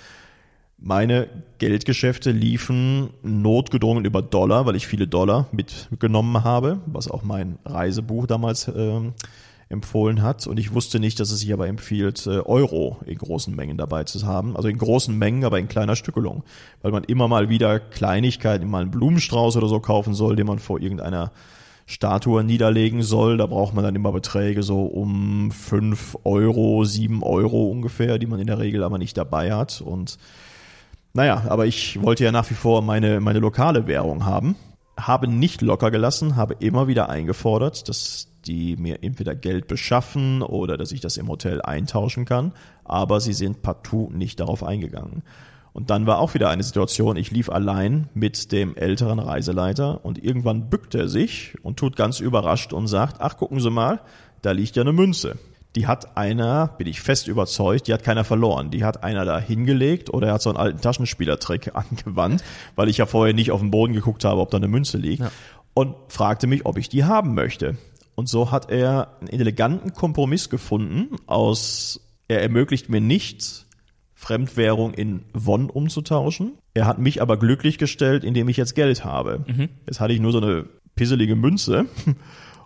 [0.79, 7.59] Meine Geldgeschäfte liefen notgedrungen über Dollar, weil ich viele Dollar mitgenommen habe, was auch mein
[7.65, 9.01] Reisebuch damals äh,
[9.69, 10.47] empfohlen hat.
[10.47, 14.05] Und ich wusste nicht, dass es sich aber empfiehlt, äh, Euro in großen Mengen dabei
[14.05, 14.57] zu haben.
[14.57, 16.45] Also in großen Mengen, aber in kleiner Stückelung.
[16.83, 20.59] Weil man immer mal wieder Kleinigkeiten, mal einen Blumenstrauß oder so kaufen soll, den man
[20.59, 21.33] vor irgendeiner
[21.87, 23.37] Statue niederlegen soll.
[23.37, 28.41] Da braucht man dann immer Beträge so um fünf Euro, sieben Euro ungefähr, die man
[28.41, 29.81] in der Regel aber nicht dabei hat.
[29.81, 30.19] Und
[31.13, 34.57] naja, aber ich wollte ja nach wie vor meine, meine lokale Währung haben.
[34.97, 40.77] Habe nicht locker gelassen, habe immer wieder eingefordert, dass die mir entweder Geld beschaffen oder
[40.77, 42.53] dass ich das im Hotel eintauschen kann,
[42.85, 45.23] aber sie sind partout nicht darauf eingegangen.
[45.75, 50.23] Und dann war auch wieder eine Situation, ich lief allein mit dem älteren Reiseleiter und
[50.23, 54.01] irgendwann bückt er sich und tut ganz überrascht und sagt, ach gucken Sie mal,
[54.41, 55.37] da liegt ja eine Münze.
[55.75, 58.71] Die hat einer, bin ich fest überzeugt, die hat keiner verloren.
[58.71, 62.45] Die hat einer da hingelegt oder er hat so einen alten Taschenspielertrick angewandt,
[62.77, 65.23] weil ich ja vorher nicht auf den Boden geguckt habe, ob da eine Münze liegt.
[65.23, 65.33] Ja.
[65.75, 67.77] Und fragte mich, ob ich die haben möchte.
[68.15, 73.64] Und so hat er einen eleganten Kompromiss gefunden aus, er ermöglicht mir nichts,
[74.25, 76.53] Fremdwährung in Won umzutauschen.
[76.73, 79.45] Er hat mich aber glücklich gestellt, indem ich jetzt Geld habe.
[79.47, 79.69] Mhm.
[79.87, 80.65] Jetzt hatte ich nur so eine
[80.97, 81.87] pisselige Münze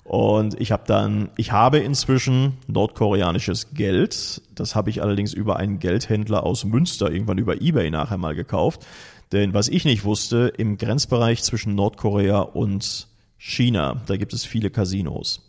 [0.09, 4.41] Und ich habe dann, ich habe inzwischen nordkoreanisches Geld.
[4.55, 8.87] Das habe ich allerdings über einen Geldhändler aus Münster irgendwann über eBay nachher mal gekauft.
[9.33, 14.71] Denn was ich nicht wusste, im Grenzbereich zwischen Nordkorea und China, da gibt es viele
[14.71, 15.48] Casinos.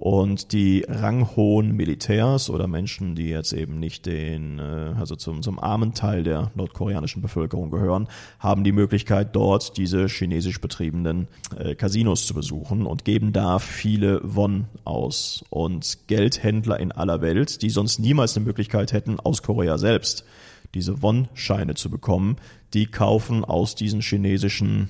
[0.00, 5.58] Und die ranghohen Militärs oder Menschen, die jetzt eben nicht den, äh, also zum, zum
[5.58, 8.08] armen Teil der nordkoreanischen Bevölkerung gehören,
[8.38, 14.22] haben die Möglichkeit, dort diese chinesisch betriebenen äh, Casinos zu besuchen und geben da viele
[14.22, 15.44] Won aus.
[15.50, 20.24] Und Geldhändler in aller Welt, die sonst niemals eine Möglichkeit hätten, aus Korea selbst
[20.72, 22.36] diese Won-Scheine zu bekommen,
[22.72, 24.88] die kaufen aus diesen chinesischen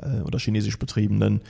[0.00, 1.42] äh, oder chinesisch betriebenen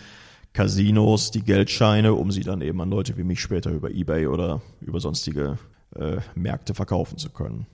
[0.57, 4.63] Casinos die Geldscheine, um sie dann eben an Leute wie mich später über eBay oder
[4.81, 5.59] über sonstige
[5.95, 7.67] äh, Märkte verkaufen zu können.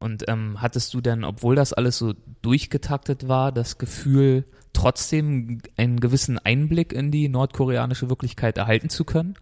[0.00, 6.00] Und ähm, hattest du denn, obwohl das alles so durchgetaktet war, das Gefühl, trotzdem einen
[6.00, 9.34] gewissen Einblick in die nordkoreanische Wirklichkeit erhalten zu können?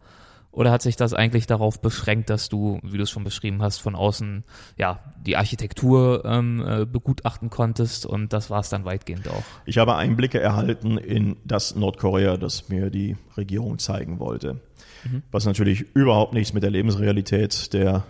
[0.52, 3.78] Oder hat sich das eigentlich darauf beschränkt, dass du, wie du es schon beschrieben hast,
[3.78, 4.44] von außen
[4.76, 9.42] ja die Architektur ähm, äh, begutachten konntest und das war es dann weitgehend auch?
[9.64, 14.60] Ich habe Einblicke erhalten in das Nordkorea, das mir die Regierung zeigen wollte.
[15.04, 15.22] Mhm.
[15.30, 18.04] Was natürlich überhaupt nichts mit der Lebensrealität der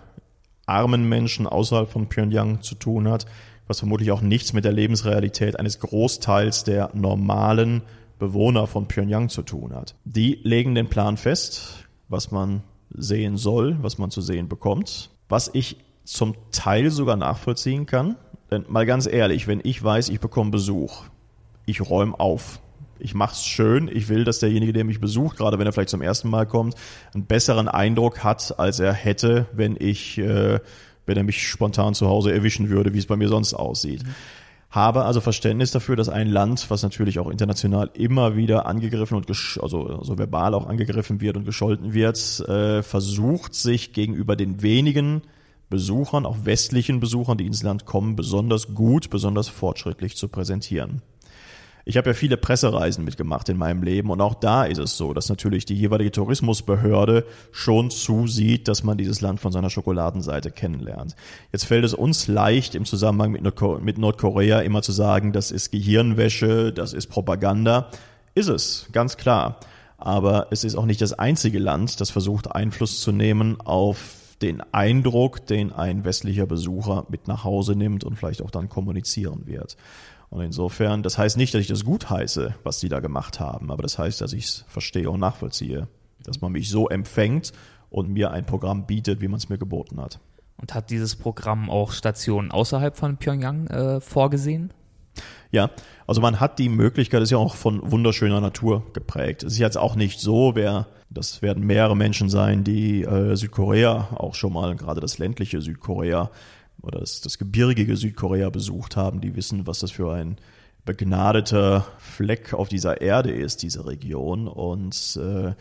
[0.65, 3.25] armen Menschen außerhalb von Pyongyang zu tun hat,
[3.67, 7.83] was vermutlich auch nichts mit der Lebensrealität eines Großteils der normalen
[8.19, 9.95] Bewohner von Pyongyang zu tun hat.
[10.05, 11.82] Die legen den Plan fest,
[12.13, 17.85] was man sehen soll, was man zu sehen bekommt, was ich zum Teil sogar nachvollziehen
[17.85, 18.15] kann.
[18.51, 21.05] Denn mal ganz ehrlich, wenn ich weiß, ich bekomme Besuch,
[21.65, 22.59] ich räume auf.
[22.99, 23.89] Ich mache es schön.
[23.91, 26.75] Ich will, dass derjenige, der mich besucht, gerade wenn er vielleicht zum ersten Mal kommt,
[27.13, 30.59] einen besseren Eindruck hat, als er hätte, wenn ich, äh,
[31.05, 34.03] wenn er mich spontan zu Hause erwischen würde, wie es bei mir sonst aussieht.
[34.03, 34.15] Mhm
[34.73, 39.29] habe also Verständnis dafür, dass ein Land, was natürlich auch international immer wieder angegriffen und
[39.29, 45.21] also, also verbal auch angegriffen wird und gescholten wird, äh, versucht sich gegenüber den wenigen
[45.69, 51.03] Besuchern, auch westlichen Besuchern, die ins Land kommen, besonders gut, besonders fortschrittlich zu präsentieren.
[51.85, 55.13] Ich habe ja viele Pressereisen mitgemacht in meinem Leben und auch da ist es so,
[55.13, 61.17] dass natürlich die jeweilige Tourismusbehörde schon zusieht, dass man dieses Land von seiner Schokoladenseite kennenlernt.
[61.51, 66.71] Jetzt fällt es uns leicht im Zusammenhang mit Nordkorea immer zu sagen, das ist Gehirnwäsche,
[66.71, 67.89] das ist Propaganda.
[68.33, 69.59] Ist es, ganz klar.
[69.97, 73.97] Aber es ist auch nicht das einzige Land, das versucht Einfluss zu nehmen auf
[74.41, 79.47] den Eindruck, den ein westlicher Besucher mit nach Hause nimmt und vielleicht auch dann kommunizieren
[79.47, 79.77] wird.
[80.33, 83.69] Und insofern, das heißt nicht, dass ich das gut heiße, was die da gemacht haben,
[83.69, 85.87] aber das heißt, dass ich es verstehe und nachvollziehe,
[86.23, 87.51] dass man mich so empfängt
[87.91, 90.19] und mir ein Programm bietet, wie man es mir geboten hat.
[90.57, 94.73] Und hat dieses Programm auch Stationen außerhalb von Pyongyang äh, vorgesehen?
[95.51, 95.69] Ja,
[96.07, 99.43] also man hat die Möglichkeit, ist ja auch von wunderschöner Natur geprägt.
[99.43, 104.07] Es ist jetzt auch nicht so, wer, das werden mehrere Menschen sein, die äh, Südkorea
[104.15, 106.31] auch schon mal, gerade das ländliche Südkorea,
[106.83, 110.37] oder das, das gebirgige Südkorea besucht haben, die wissen, was das für ein
[110.85, 114.47] begnadeter Fleck auf dieser Erde ist, diese Region.
[114.49, 115.53] Und äh,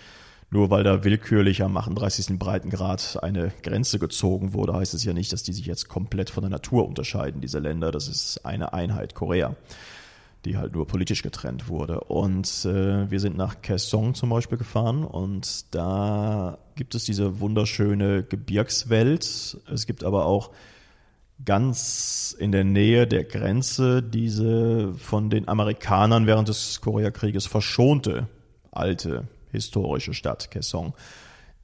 [0.50, 2.38] nur weil da willkürlich am 38.
[2.38, 6.42] Breitengrad eine Grenze gezogen wurde, heißt es ja nicht, dass die sich jetzt komplett von
[6.42, 7.92] der Natur unterscheiden, diese Länder.
[7.92, 9.54] Das ist eine Einheit Korea,
[10.44, 12.00] die halt nur politisch getrennt wurde.
[12.00, 18.24] Und äh, wir sind nach Kaesong zum Beispiel gefahren und da gibt es diese wunderschöne
[18.24, 19.56] Gebirgswelt.
[19.72, 20.50] Es gibt aber auch
[21.44, 28.28] ganz in der Nähe der Grenze diese von den Amerikanern während des Koreakrieges verschonte
[28.70, 30.94] alte historische Stadt Kaesong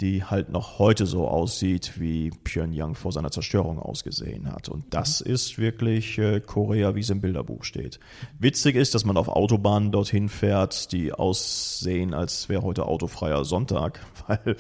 [0.00, 4.68] die halt noch heute so aussieht, wie Pyongyang vor seiner Zerstörung ausgesehen hat.
[4.68, 5.32] Und das mhm.
[5.32, 7.98] ist wirklich äh, Korea, wie es im Bilderbuch steht.
[8.38, 14.00] Witzig ist, dass man auf Autobahnen dorthin fährt, die aussehen, als wäre heute autofreier Sonntag.
[14.28, 14.56] Weil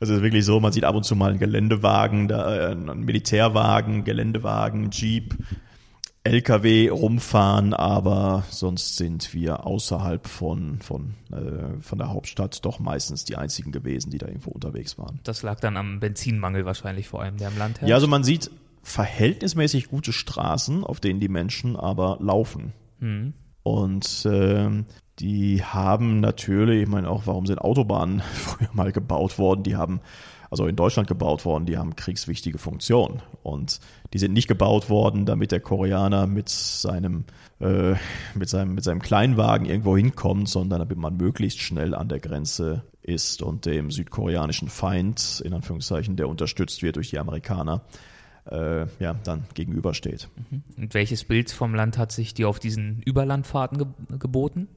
[0.00, 3.04] es ist wirklich so, man sieht ab und zu mal einen Geländewagen, da, äh, einen
[3.04, 5.36] Militärwagen, Geländewagen, Jeep,
[6.24, 13.24] LKW rumfahren, aber sonst sind wir außerhalb von, von, äh, von der Hauptstadt doch meistens
[13.24, 15.18] die einzigen gewesen, die da irgendwo unterwegs waren.
[15.24, 17.90] Das lag dann am Benzinmangel wahrscheinlich vor allem, der im Land herrscht.
[17.90, 18.50] Ja, also man sieht
[18.84, 22.72] verhältnismäßig gute Straßen, auf denen die Menschen aber laufen.
[23.00, 23.34] Mhm.
[23.64, 24.70] Und äh,
[25.18, 29.64] die haben natürlich, ich meine auch, warum sind Autobahnen früher mal gebaut worden?
[29.64, 30.00] Die haben
[30.50, 33.22] also in Deutschland gebaut worden, die haben kriegswichtige Funktion.
[33.42, 33.80] Und
[34.12, 37.24] die sind nicht gebaut worden, damit der Koreaner mit seinem,
[37.60, 37.94] äh,
[38.34, 42.82] mit seinem, mit seinem Kleinwagen irgendwo hinkommt, sondern damit man möglichst schnell an der Grenze
[43.02, 47.82] ist und dem südkoreanischen Feind, in Anführungszeichen, der unterstützt wird durch die Amerikaner,
[48.50, 50.28] äh, ja, dann gegenübersteht.
[50.50, 50.62] Mhm.
[50.76, 54.68] Und welches Bild vom Land hat sich dir auf diesen Überlandfahrten ge geboten?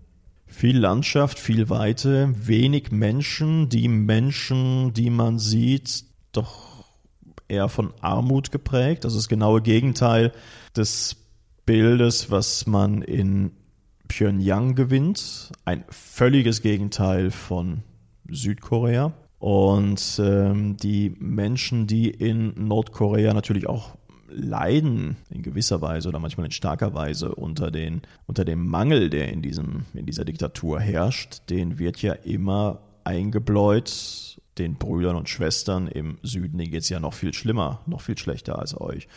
[0.48, 6.75] Viel Landschaft, viel Weite, wenig Menschen, die Menschen, die man sieht, doch
[7.48, 9.04] eher von Armut geprägt.
[9.04, 10.32] Das ist das genaue Gegenteil
[10.76, 11.16] des
[11.66, 13.52] Bildes, was man in
[14.08, 15.52] Pyongyang gewinnt.
[15.66, 17.84] Ein völliges Gegenteil von
[18.30, 19.14] Südkorea.
[19.40, 23.96] Und ähm, die Menschen, die in Nordkorea natürlich auch
[24.28, 29.32] leiden in gewisser Weise oder manchmal in starker Weise unter, den, unter dem Mangel, der
[29.32, 35.88] in, diesem, in dieser Diktatur herrscht, den wird ja immer eingebläut, den Brüdern und Schwestern
[35.88, 39.08] im Süden, denen geht es ja noch viel schlimmer, noch viel schlechter als euch.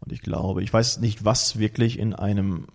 [0.00, 2.66] Und ich glaube, ich weiß nicht, was wirklich in einem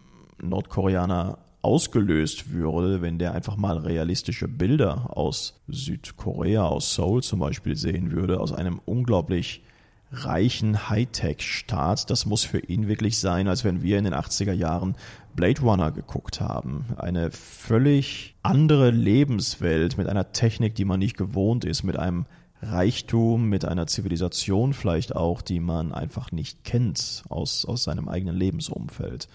[0.41, 7.76] Nordkoreaner ausgelöst würde, wenn der einfach mal realistische Bilder aus Südkorea, aus Seoul zum Beispiel
[7.76, 9.63] sehen würde, aus einem unglaublich
[10.12, 12.10] reichen Hightech-Staat.
[12.10, 14.95] Das muss für ihn wirklich sein, als wenn wir in den 80er Jahren
[15.36, 16.86] Blade Runner geguckt haben.
[16.98, 22.26] Eine völlig andere Lebenswelt mit einer Technik, die man nicht gewohnt ist, mit einem
[22.62, 28.36] Reichtum, mit einer Zivilisation vielleicht auch, die man einfach nicht kennt aus, aus seinem eigenen
[28.36, 29.28] Lebensumfeld.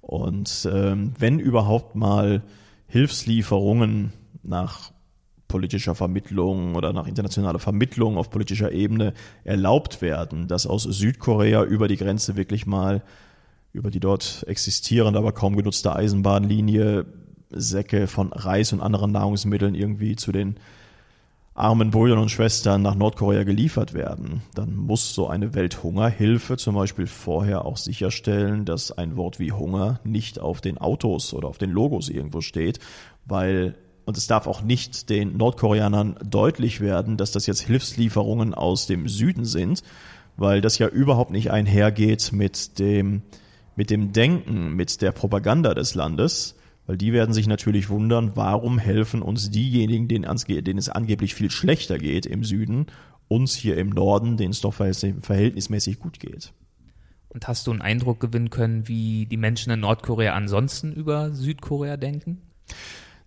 [0.00, 2.42] Und ähm, wenn überhaupt mal
[2.88, 4.92] Hilfslieferungen nach
[5.48, 11.86] politischer Vermittlung oder nach internationaler Vermittlung auf politischer Ebene erlaubt werden, dass aus Südkorea über
[11.86, 13.02] die Grenze wirklich mal
[13.74, 17.04] über die dort existierende, aber kaum genutzte Eisenbahnlinie
[17.50, 20.56] Säcke von Reis und anderen Nahrungsmitteln irgendwie zu den
[21.54, 27.06] armen Brüdern und Schwestern nach Nordkorea geliefert werden, dann muss so eine Welthungerhilfe zum Beispiel
[27.06, 31.70] vorher auch sicherstellen, dass ein Wort wie Hunger nicht auf den Autos oder auf den
[31.70, 32.80] Logos irgendwo steht,
[33.26, 38.86] weil und es darf auch nicht den Nordkoreanern deutlich werden, dass das jetzt Hilfslieferungen aus
[38.86, 39.82] dem Süden sind,
[40.36, 43.22] weil das ja überhaupt nicht einhergeht mit dem,
[43.76, 46.56] mit dem Denken, mit der Propaganda des Landes
[46.86, 51.50] weil die werden sich natürlich wundern, warum helfen uns diejenigen, denen, denen es angeblich viel
[51.50, 52.86] schlechter geht im Süden,
[53.28, 56.52] uns hier im Norden, denen es doch verhältnismäßig gut geht.
[57.28, 61.96] Und hast du einen Eindruck gewinnen können, wie die Menschen in Nordkorea ansonsten über Südkorea
[61.96, 62.42] denken?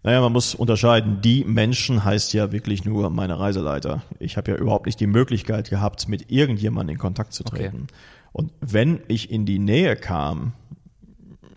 [0.03, 1.21] Naja, man muss unterscheiden.
[1.21, 4.03] Die Menschen heißt ja wirklich nur meine Reiseleiter.
[4.19, 7.87] Ich habe ja überhaupt nicht die Möglichkeit gehabt, mit irgendjemandem in Kontakt zu treten.
[7.89, 7.93] Okay.
[8.37, 10.53] Und wenn ich in die Nähe kam,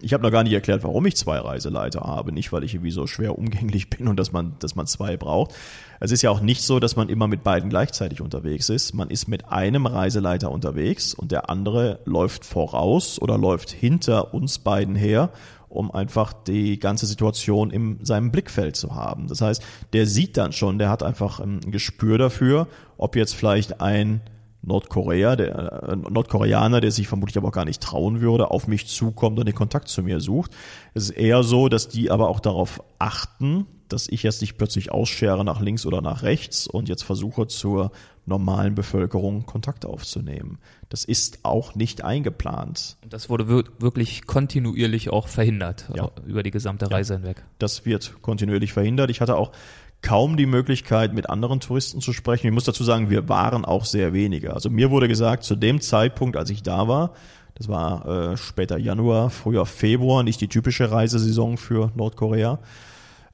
[0.00, 2.32] ich habe noch gar nicht erklärt, warum ich zwei Reiseleiter habe.
[2.32, 5.52] Nicht, weil ich irgendwie so schwer umgänglich bin und dass man, dass man zwei braucht.
[6.00, 8.94] Es ist ja auch nicht so, dass man immer mit beiden gleichzeitig unterwegs ist.
[8.94, 14.58] Man ist mit einem Reiseleiter unterwegs und der andere läuft voraus oder läuft hinter uns
[14.58, 15.28] beiden her,
[15.68, 19.28] um einfach die ganze Situation in seinem Blickfeld zu haben.
[19.28, 19.62] Das heißt,
[19.92, 24.22] der sieht dann schon, der hat einfach ein Gespür dafür, ob jetzt vielleicht ein
[24.62, 28.86] Nordkorea, der äh, Nordkoreaner, der sich vermutlich aber auch gar nicht trauen würde, auf mich
[28.86, 30.52] zukommt und den Kontakt zu mir sucht.
[30.94, 34.92] Es ist eher so, dass die aber auch darauf achten, dass ich jetzt nicht plötzlich
[34.92, 37.90] ausschere nach links oder nach rechts und jetzt versuche zur
[38.26, 40.58] normalen Bevölkerung Kontakt aufzunehmen.
[40.88, 42.96] Das ist auch nicht eingeplant.
[43.08, 46.10] Das wurde wirklich kontinuierlich auch verhindert ja.
[46.26, 47.18] über die gesamte Reise ja.
[47.18, 47.44] hinweg.
[47.58, 49.10] Das wird kontinuierlich verhindert.
[49.10, 49.52] Ich hatte auch
[50.02, 52.46] kaum die Möglichkeit, mit anderen Touristen zu sprechen.
[52.46, 54.54] Ich muss dazu sagen, wir waren auch sehr wenige.
[54.54, 57.12] Also mir wurde gesagt, zu dem Zeitpunkt, als ich da war,
[57.54, 62.58] das war äh, später Januar, früher Februar, nicht die typische Reisesaison für Nordkorea.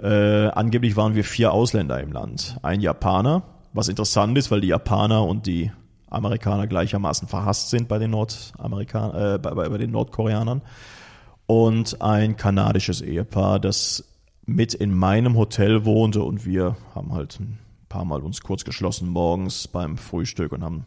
[0.01, 2.57] Äh, angeblich waren wir vier Ausländer im Land.
[2.63, 5.71] Ein Japaner, was interessant ist, weil die Japaner und die
[6.11, 10.63] Amerikaner gleichermaßen verhasst sind bei den, Nordamerikan äh, bei, bei den Nordkoreanern.
[11.47, 14.05] Und ein kanadisches Ehepaar, das
[14.47, 19.09] mit in meinem Hotel wohnte und wir haben halt ein paar Mal uns kurz geschlossen
[19.09, 20.87] morgens beim Frühstück und haben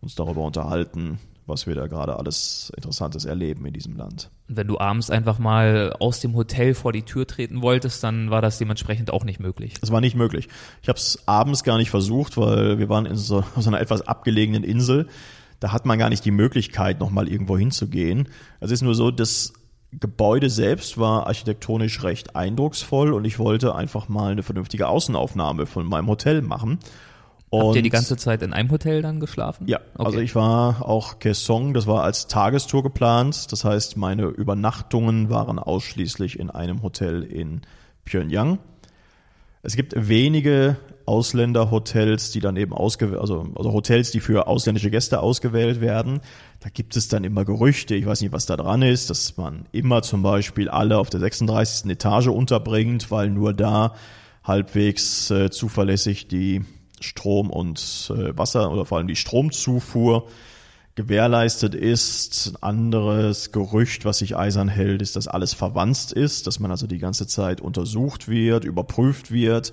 [0.00, 4.30] uns darüber unterhalten, was wir da gerade alles Interessantes erleben in diesem Land.
[4.46, 8.42] wenn du abends einfach mal aus dem Hotel vor die Tür treten wolltest, dann war
[8.42, 9.74] das dementsprechend auch nicht möglich.
[9.80, 10.48] Es war nicht möglich.
[10.82, 14.02] Ich habe es abends gar nicht versucht, weil wir waren in so, so einer etwas
[14.02, 15.08] abgelegenen Insel.
[15.60, 18.28] Da hat man gar nicht die Möglichkeit, nochmal irgendwo hinzugehen.
[18.60, 19.52] Es ist nur so, dass
[19.92, 25.86] Gebäude selbst war architektonisch recht eindrucksvoll und ich wollte einfach mal eine vernünftige Außenaufnahme von
[25.86, 26.78] meinem Hotel machen.
[27.50, 29.66] Und Habt ihr die ganze Zeit in einem Hotel dann geschlafen?
[29.66, 30.06] Ja, okay.
[30.06, 33.50] also ich war auch Kaesong, das war als Tagestour geplant.
[33.50, 37.62] Das heißt, meine Übernachtungen waren ausschließlich in einem Hotel in
[38.04, 38.60] Pyongyang.
[39.62, 45.20] Es gibt wenige Ausländerhotels, die dann eben ausgewählt, also, also Hotels, die für ausländische Gäste
[45.20, 46.20] ausgewählt werden.
[46.60, 49.66] Da gibt es dann immer Gerüchte, ich weiß nicht, was da dran ist, dass man
[49.72, 51.90] immer zum Beispiel alle auf der 36.
[51.90, 53.94] Etage unterbringt, weil nur da
[54.44, 56.64] halbwegs äh, zuverlässig die
[57.00, 60.28] Strom und äh, Wasser oder vor allem die Stromzufuhr
[60.94, 62.56] gewährleistet ist.
[62.60, 66.86] Ein anderes Gerücht, was sich eisern hält, ist, dass alles verwandt ist, dass man also
[66.86, 69.72] die ganze Zeit untersucht wird, überprüft wird.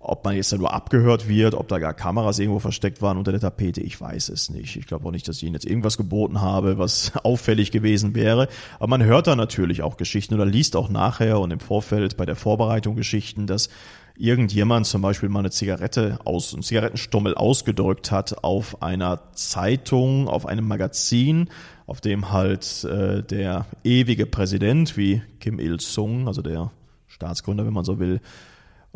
[0.00, 3.32] Ob man jetzt da nur abgehört wird, ob da gar Kameras irgendwo versteckt waren unter
[3.32, 4.76] der Tapete, ich weiß es nicht.
[4.76, 8.48] Ich glaube auch nicht, dass ich Ihnen jetzt irgendwas geboten habe, was auffällig gewesen wäre.
[8.78, 12.26] Aber man hört da natürlich auch Geschichten oder liest auch nachher und im Vorfeld bei
[12.26, 13.70] der Vorbereitung Geschichten, dass
[14.16, 20.46] irgendjemand zum Beispiel mal eine Zigarette aus, einen Zigarettenstummel ausgedrückt hat auf einer Zeitung, auf
[20.46, 21.48] einem Magazin,
[21.86, 26.70] auf dem halt äh, der ewige Präsident wie Kim Il-sung, also der
[27.06, 28.20] Staatsgründer, wenn man so will,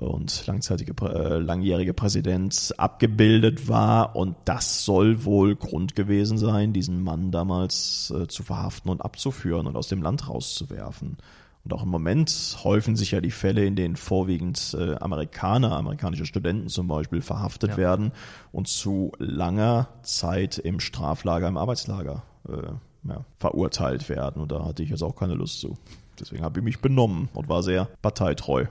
[0.02, 4.16] und langzeitige, äh, langjährige Präsident abgebildet war.
[4.16, 9.66] Und das soll wohl Grund gewesen sein, diesen Mann damals äh, zu verhaften und abzuführen
[9.66, 11.16] und aus dem Land rauszuwerfen.
[11.64, 16.26] Und auch im Moment häufen sich ja die Fälle, in denen vorwiegend äh, Amerikaner, amerikanische
[16.26, 17.76] Studenten zum Beispiel, verhaftet ja.
[17.76, 18.12] werden
[18.50, 24.42] und zu langer Zeit im Straflager, im Arbeitslager äh, ja, verurteilt werden.
[24.42, 25.78] Und da hatte ich jetzt auch keine Lust zu.
[26.18, 28.66] Deswegen habe ich mich benommen und war sehr parteitreu.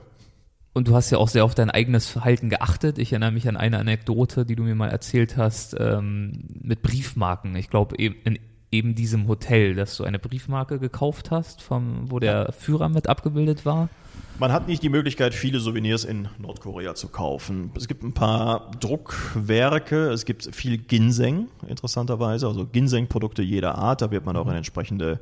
[0.74, 2.98] Und du hast ja auch sehr auf dein eigenes Verhalten geachtet.
[2.98, 7.54] Ich erinnere mich an eine Anekdote, die du mir mal erzählt hast, ähm, mit Briefmarken.
[7.56, 8.38] Ich glaube, in
[8.72, 13.66] eben diesem Hotel, dass du eine Briefmarke gekauft hast, vom, wo der Führer mit abgebildet
[13.66, 13.90] war.
[14.38, 17.70] Man hat nicht die Möglichkeit, viele Souvenirs in Nordkorea zu kaufen.
[17.76, 24.00] Es gibt ein paar Druckwerke, es gibt viel Ginseng, interessanterweise, also Ginseng-Produkte jeder Art.
[24.00, 25.20] Da wird man auch in entsprechende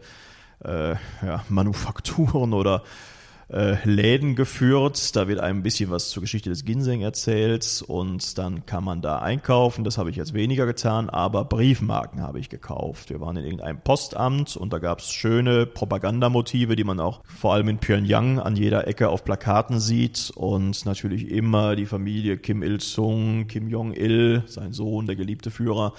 [0.65, 2.85] äh, ja, Manufakturen oder
[3.53, 5.15] äh, Läden geführt.
[5.17, 9.03] Da wird einem ein bisschen was zur Geschichte des Ginseng erzählt und dann kann man
[9.03, 9.85] da einkaufen.
[9.85, 13.11] Das habe ich jetzt weniger getan, aber Briefmarken habe ich gekauft.
[13.11, 17.55] Wir waren in irgendeinem Postamt und da gab es schöne Propagandamotive, die man auch vor
[17.55, 22.63] allem in Pyongyang an jeder Ecke auf Plakaten sieht und natürlich immer die Familie Kim
[22.63, 25.95] Il-sung, Kim Jong-il, sein Sohn, der geliebte Führer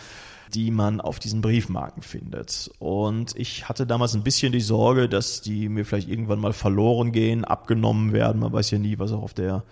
[0.54, 2.70] die man auf diesen Briefmarken findet.
[2.80, 7.12] Und ich hatte damals ein bisschen die Sorge, dass die mir vielleicht irgendwann mal verloren
[7.12, 8.42] gehen, abgenommen werden.
[8.42, 9.64] Man weiß ja nie, was auch auf der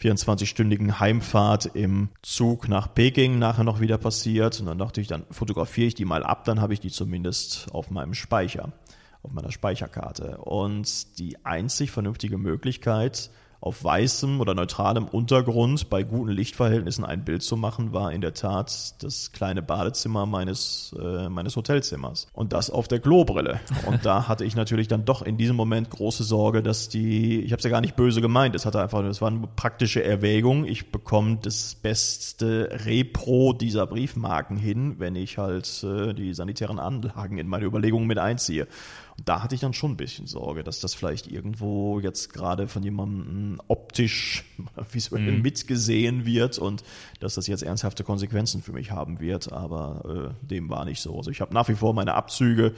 [0.00, 4.60] 24-stündigen Heimfahrt im Zug nach Peking nachher noch wieder passiert.
[4.60, 7.68] Und dann dachte ich, dann fotografiere ich die mal ab, dann habe ich die zumindest
[7.72, 8.72] auf meinem Speicher,
[9.22, 10.38] auf meiner Speicherkarte.
[10.38, 17.42] Und die einzig vernünftige Möglichkeit, auf weißem oder neutralem Untergrund bei guten Lichtverhältnissen ein Bild
[17.42, 22.26] zu machen, war in der Tat das kleine Badezimmer meines, äh, meines Hotelzimmers.
[22.32, 23.60] Und das auf der Klobrille.
[23.86, 27.52] Und da hatte ich natürlich dann doch in diesem Moment große Sorge, dass die, ich
[27.52, 30.64] habe es ja gar nicht böse gemeint, es hatte einfach, es war eine praktische Erwägung.
[30.64, 37.38] Ich bekomme das beste Repro dieser Briefmarken hin, wenn ich halt äh, die sanitären Anlagen
[37.38, 38.66] in meine Überlegungen mit einziehe
[39.24, 42.82] da hatte ich dann schon ein bisschen Sorge, dass das vielleicht irgendwo jetzt gerade von
[42.82, 44.44] jemandem optisch
[44.92, 45.42] visuell mhm.
[45.42, 46.84] mitgesehen wird und
[47.20, 49.52] dass das jetzt ernsthafte Konsequenzen für mich haben wird.
[49.52, 51.16] Aber äh, dem war nicht so.
[51.16, 52.74] Also ich habe nach wie vor meine Abzüge.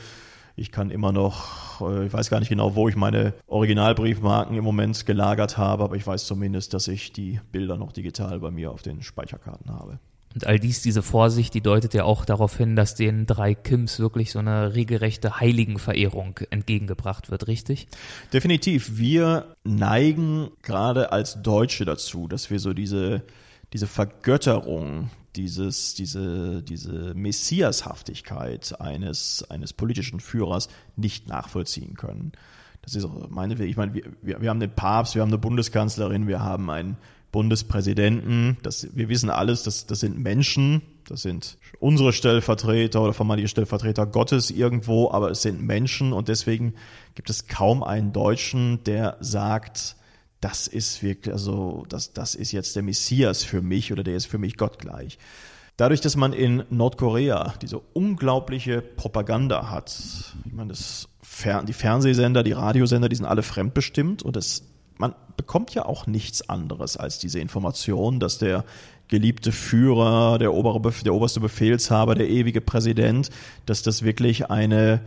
[0.56, 4.64] Ich kann immer noch, äh, ich weiß gar nicht genau, wo ich meine Originalbriefmarken im
[4.64, 8.72] Moment gelagert habe, aber ich weiß zumindest, dass ich die Bilder noch digital bei mir
[8.72, 10.00] auf den Speicherkarten habe.
[10.34, 13.98] Und all dies, diese Vorsicht, die deutet ja auch darauf hin, dass den drei Kims
[13.98, 17.88] wirklich so eine regelrechte Heiligenverehrung entgegengebracht wird, richtig?
[18.32, 18.98] Definitiv.
[18.98, 23.22] Wir neigen gerade als Deutsche dazu, dass wir so diese,
[23.72, 32.32] diese Vergötterung, dieses, diese, diese Messiashaftigkeit eines, eines politischen Führers nicht nachvollziehen können.
[32.82, 36.26] Das ist meine, ich meine, wir, wir, wir haben den Papst, wir haben eine Bundeskanzlerin,
[36.26, 36.96] wir haben einen
[37.32, 38.56] Bundespräsidenten.
[38.62, 44.06] Das, wir wissen alles, das, das sind Menschen, das sind unsere Stellvertreter oder vermeintliche Stellvertreter
[44.06, 46.74] Gottes irgendwo, aber es sind Menschen und deswegen
[47.14, 49.96] gibt es kaum einen Deutschen, der sagt,
[50.40, 54.26] das ist wirklich, also das, das ist jetzt der Messias für mich oder der ist
[54.26, 55.18] für mich gottgleich.
[55.76, 61.08] Dadurch, dass man in Nordkorea diese unglaubliche Propaganda hat, ich meine, das,
[61.68, 64.64] die Fernsehsender, die Radiosender, die sind alle fremdbestimmt und das
[65.38, 68.64] bekommt ja auch nichts anderes als diese Information, dass der
[69.08, 73.30] geliebte Führer, der, obere, der oberste Befehlshaber, der ewige Präsident,
[73.64, 75.00] dass das wirklich eine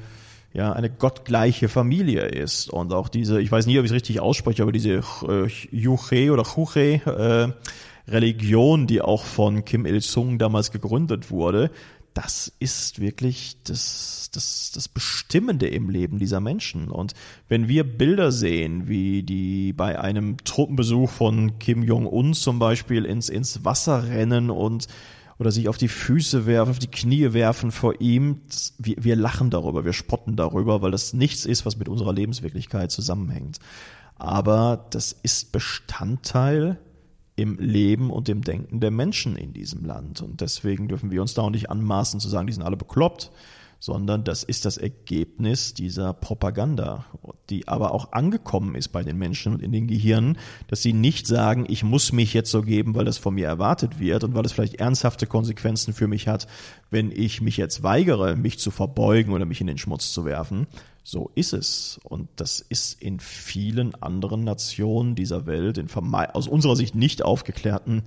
[0.53, 2.69] ja, eine gottgleiche Familie ist.
[2.69, 6.33] Und auch diese, ich weiß nie, ob ich es richtig ausspreche, aber diese äh, Juche
[6.33, 11.71] oder Chuche äh, Religion, die auch von Kim Il-sung damals gegründet wurde,
[12.13, 16.89] das ist wirklich das, das, das Bestimmende im Leben dieser Menschen.
[16.89, 17.13] Und
[17.47, 23.29] wenn wir Bilder sehen, wie die bei einem Truppenbesuch von Kim Jong-un zum Beispiel ins,
[23.29, 24.87] ins Wasser rennen und
[25.39, 28.41] oder sich auf die Füße werfen, auf die Knie werfen vor ihm,
[28.77, 32.91] wir, wir lachen darüber, wir spotten darüber, weil das nichts ist, was mit unserer Lebenswirklichkeit
[32.91, 33.57] zusammenhängt.
[34.17, 36.77] Aber das ist Bestandteil
[37.41, 40.21] im Leben und im Denken der Menschen in diesem Land.
[40.21, 43.31] Und deswegen dürfen wir uns da auch nicht anmaßen zu sagen, die sind alle bekloppt,
[43.79, 47.05] sondern das ist das Ergebnis dieser Propaganda,
[47.49, 50.37] die aber auch angekommen ist bei den Menschen und in den Gehirnen,
[50.67, 53.99] dass sie nicht sagen, ich muss mich jetzt so geben, weil das von mir erwartet
[53.99, 56.45] wird und weil es vielleicht ernsthafte Konsequenzen für mich hat,
[56.91, 60.67] wenn ich mich jetzt weigere, mich zu verbeugen oder mich in den Schmutz zu werfen.
[61.03, 61.99] So ist es.
[62.03, 68.03] Und das ist in vielen anderen Nationen dieser Welt, in aus unserer Sicht nicht aufgeklärten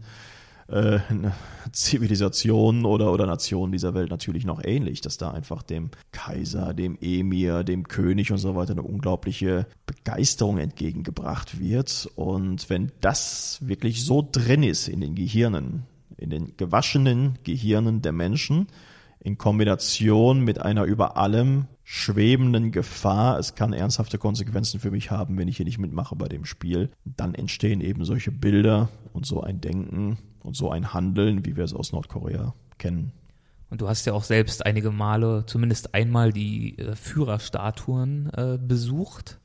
[0.68, 0.99] äh,
[1.72, 6.97] Zivilisationen oder, oder Nationen dieser Welt natürlich noch ähnlich, dass da einfach dem Kaiser, dem
[7.01, 12.09] Emir, dem König und so weiter eine unglaubliche Begeisterung entgegengebracht wird.
[12.14, 15.84] Und wenn das wirklich so drin ist in den Gehirnen,
[16.16, 18.68] in den gewaschenen Gehirnen der Menschen,
[19.20, 25.37] in Kombination mit einer über allem schwebenden Gefahr, es kann ernsthafte Konsequenzen für mich haben,
[25.37, 29.43] wenn ich hier nicht mitmache bei dem Spiel, dann entstehen eben solche Bilder und so
[29.43, 33.12] ein Denken und so ein Handeln, wie wir es aus Nordkorea kennen.
[33.70, 39.39] Und du hast ja auch selbst einige Male, zumindest einmal, die äh, Führerstatuen äh, besucht.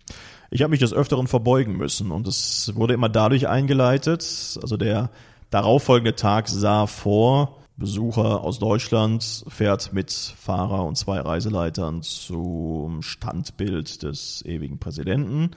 [0.52, 4.22] Ich habe mich des Öfteren verbeugen müssen und es wurde immer dadurch eingeleitet.
[4.62, 5.10] Also der
[5.50, 14.04] darauffolgende Tag sah vor, Besucher aus Deutschland fährt mit Fahrer und zwei Reiseleitern zum Standbild
[14.04, 15.52] des ewigen Präsidenten.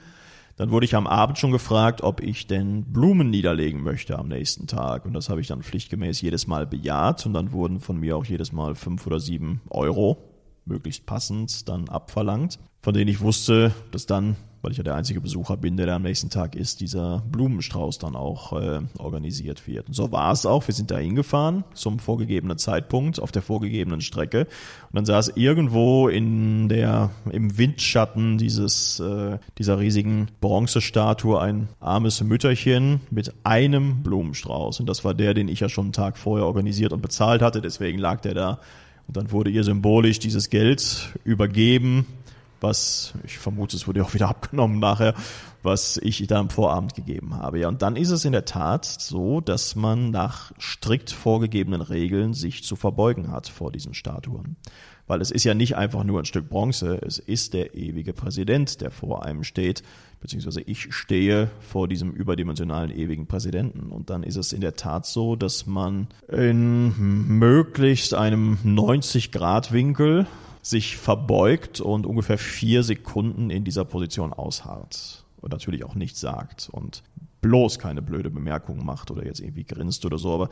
[0.55, 4.67] Dann wurde ich am Abend schon gefragt, ob ich denn Blumen niederlegen möchte am nächsten
[4.67, 5.05] Tag.
[5.05, 7.25] Und das habe ich dann pflichtgemäß jedes Mal bejaht.
[7.25, 10.17] Und dann wurden von mir auch jedes Mal fünf oder sieben Euro,
[10.65, 15.19] möglichst passend, dann abverlangt, von denen ich wusste, dass dann weil ich ja der einzige
[15.19, 19.89] Besucher bin, der da am nächsten Tag ist, dieser Blumenstrauß dann auch äh, organisiert wird.
[19.89, 20.65] Und so war es auch.
[20.65, 24.47] Wir sind da hingefahren zum vorgegebenen Zeitpunkt auf der vorgegebenen Strecke.
[24.89, 32.23] Und dann saß irgendwo in der, im Windschatten dieses, äh, dieser riesigen Bronzestatue ein armes
[32.23, 34.79] Mütterchen mit einem Blumenstrauß.
[34.79, 37.59] Und das war der, den ich ja schon einen Tag vorher organisiert und bezahlt hatte.
[37.59, 38.59] Deswegen lag der da.
[39.07, 42.05] Und dann wurde ihr symbolisch dieses Geld übergeben
[42.63, 45.13] was, ich vermute, es wurde auch wieder abgenommen nachher,
[45.61, 47.59] was ich da am Vorabend gegeben habe.
[47.59, 52.33] Ja, und dann ist es in der Tat so, dass man nach strikt vorgegebenen Regeln
[52.33, 54.55] sich zu verbeugen hat vor diesen Statuen.
[55.05, 58.79] Weil es ist ja nicht einfach nur ein Stück Bronze, es ist der ewige Präsident,
[58.79, 59.83] der vor einem steht,
[60.21, 63.91] beziehungsweise ich stehe vor diesem überdimensionalen ewigen Präsidenten.
[63.91, 66.93] Und dann ist es in der Tat so, dass man in
[67.37, 70.25] möglichst einem 90-Grad-Winkel
[70.61, 76.69] sich verbeugt und ungefähr vier Sekunden in dieser Position ausharrt und natürlich auch nichts sagt
[76.71, 77.03] und
[77.41, 80.49] bloß keine blöde Bemerkung macht oder jetzt irgendwie grinst oder so, aber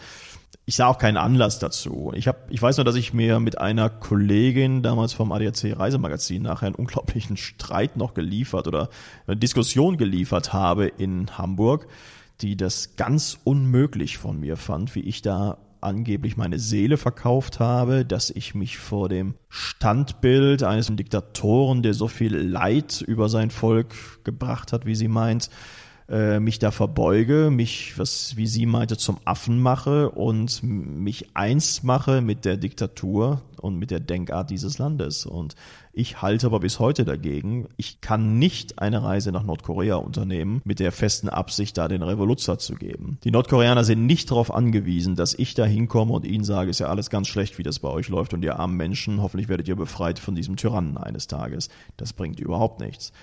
[0.65, 2.11] ich sah auch keinen Anlass dazu.
[2.15, 6.43] Ich habe, ich weiß nur, dass ich mir mit einer Kollegin damals vom ADAC Reisemagazin
[6.43, 8.89] nachher einen unglaublichen Streit noch geliefert oder
[9.27, 11.87] eine Diskussion geliefert habe in Hamburg,
[12.41, 18.05] die das ganz unmöglich von mir fand, wie ich da angeblich meine Seele verkauft habe,
[18.05, 24.23] dass ich mich vor dem Standbild eines Diktatoren, der so viel Leid über sein Volk
[24.23, 25.49] gebracht hat, wie sie meint,
[26.11, 31.83] äh, mich da verbeuge, mich, was wie sie meinte, zum Affen mache und mich eins
[31.83, 35.25] mache mit der Diktatur und mit der Denkart dieses Landes.
[35.25, 35.55] Und
[35.93, 37.69] ich halte aber bis heute dagegen.
[37.77, 42.59] Ich kann nicht eine Reise nach Nordkorea unternehmen mit der festen Absicht, da den Revoluzzer
[42.59, 43.17] zu geben.
[43.23, 46.87] Die Nordkoreaner sind nicht darauf angewiesen, dass ich da hinkomme und ihnen sage, ist ja
[46.87, 49.77] alles ganz schlecht, wie das bei euch läuft und ihr armen Menschen, hoffentlich werdet ihr
[49.77, 51.69] befreit von diesem Tyrannen eines Tages.
[51.95, 53.13] Das bringt überhaupt nichts.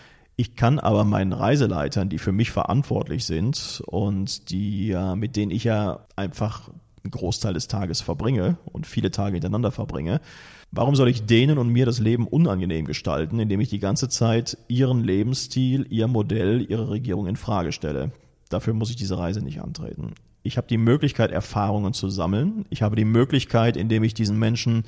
[0.41, 5.65] Ich kann aber meinen Reiseleitern, die für mich verantwortlich sind und die, mit denen ich
[5.65, 6.71] ja einfach
[7.03, 10.21] einen Großteil des Tages verbringe und viele Tage hintereinander verbringe,
[10.71, 14.59] Warum soll ich denen und mir das Leben unangenehm gestalten, indem ich die ganze Zeit
[14.69, 18.13] ihren Lebensstil, ihr Modell, ihre Regierung in Frage stelle?
[18.51, 20.13] Dafür muss ich diese Reise nicht antreten.
[20.43, 22.67] Ich habe die Möglichkeit, Erfahrungen zu sammeln.
[22.69, 24.85] Ich habe die Möglichkeit, indem ich diesen Menschen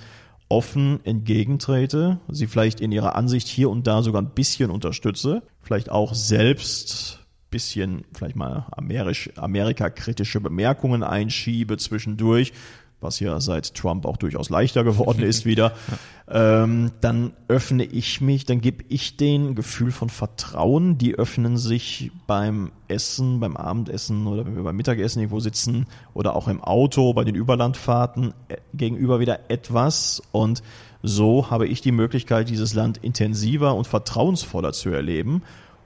[0.51, 5.91] offen entgegentrete, sie vielleicht in ihrer Ansicht hier und da sogar ein bisschen unterstütze, vielleicht
[5.91, 7.21] auch selbst
[7.51, 12.53] bisschen vielleicht mal amerisch, Amerika-kritische Bemerkungen einschiebe zwischendurch,
[13.01, 15.73] was ja seit Trump auch durchaus leichter geworden ist wieder,
[16.29, 20.99] ähm, dann öffne ich mich, dann gebe ich den Gefühl von Vertrauen.
[20.99, 26.37] Die öffnen sich beim Essen, beim Abendessen oder wenn wir beim Mittagessen irgendwo sitzen oder
[26.37, 30.23] auch im Auto bei den Überlandfahrten äh, gegenüber wieder etwas.
[30.33, 30.63] Und
[31.03, 35.43] so habe ich die Möglichkeit, dieses Land intensiver und vertrauensvoller zu erleben,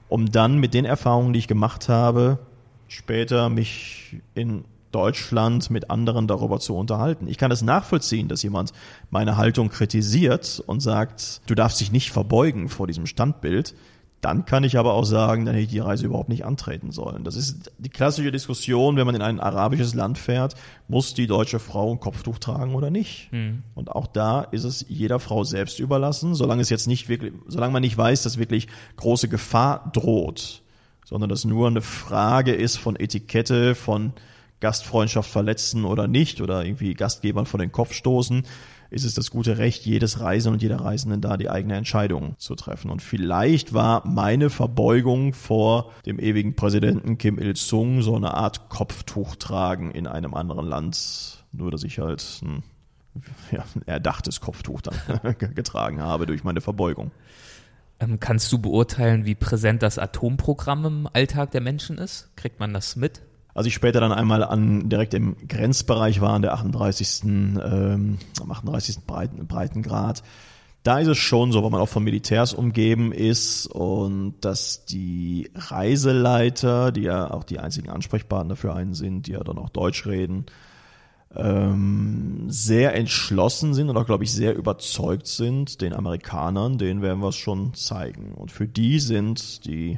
[0.09, 2.39] um dann mit den Erfahrungen, die ich gemacht habe,
[2.87, 7.27] später mich in Deutschland mit anderen darüber zu unterhalten.
[7.27, 8.71] Ich kann es nachvollziehen, dass jemand
[9.09, 13.75] meine Haltung kritisiert und sagt, du darfst dich nicht verbeugen vor diesem Standbild.
[14.21, 17.25] Dann kann ich aber auch sagen, dann hätte ich die Reise überhaupt nicht antreten sollen.
[17.25, 20.55] Das ist die klassische Diskussion, wenn man in ein arabisches Land fährt,
[20.87, 23.33] muss die deutsche Frau ein Kopftuch tragen oder nicht?
[23.33, 23.63] Mhm.
[23.75, 27.73] Und auch da ist es jeder Frau selbst überlassen, solange es jetzt nicht wirklich, solange
[27.73, 30.61] man nicht weiß, dass wirklich große Gefahr droht,
[31.03, 34.13] sondern das nur eine Frage ist von Etikette, von
[34.59, 38.43] Gastfreundschaft verletzen oder nicht oder irgendwie Gastgebern vor den Kopf stoßen
[38.89, 42.55] ist es das gute Recht jedes Reisenden und jeder Reisenden da, die eigene Entscheidung zu
[42.55, 42.89] treffen.
[42.89, 49.35] Und vielleicht war meine Verbeugung vor dem ewigen Präsidenten Kim Il-sung so eine Art Kopftuch
[49.35, 52.63] tragen in einem anderen Land, nur dass ich halt ein,
[53.51, 54.95] ja, erdachtes Kopftuch dann
[55.55, 57.11] getragen habe durch meine Verbeugung.
[57.99, 62.29] Ähm, kannst du beurteilen, wie präsent das Atomprogramm im Alltag der Menschen ist?
[62.35, 63.21] Kriegt man das mit?
[63.55, 67.23] Als ich später dann einmal an direkt im Grenzbereich war, an der 38.
[67.23, 69.05] Ähm, am 38.
[69.07, 70.23] Breiten, Breitengrad,
[70.83, 75.49] da ist es schon so, weil man auch von Militärs umgeben ist und dass die
[75.55, 80.05] Reiseleiter, die ja auch die einzigen Ansprechpartner für einen sind, die ja dann auch Deutsch
[80.05, 80.45] reden,
[81.33, 87.21] ähm, sehr entschlossen sind und auch, glaube ich, sehr überzeugt sind, den Amerikanern, denen werden
[87.21, 88.33] wir es schon zeigen.
[88.33, 89.97] Und für die sind die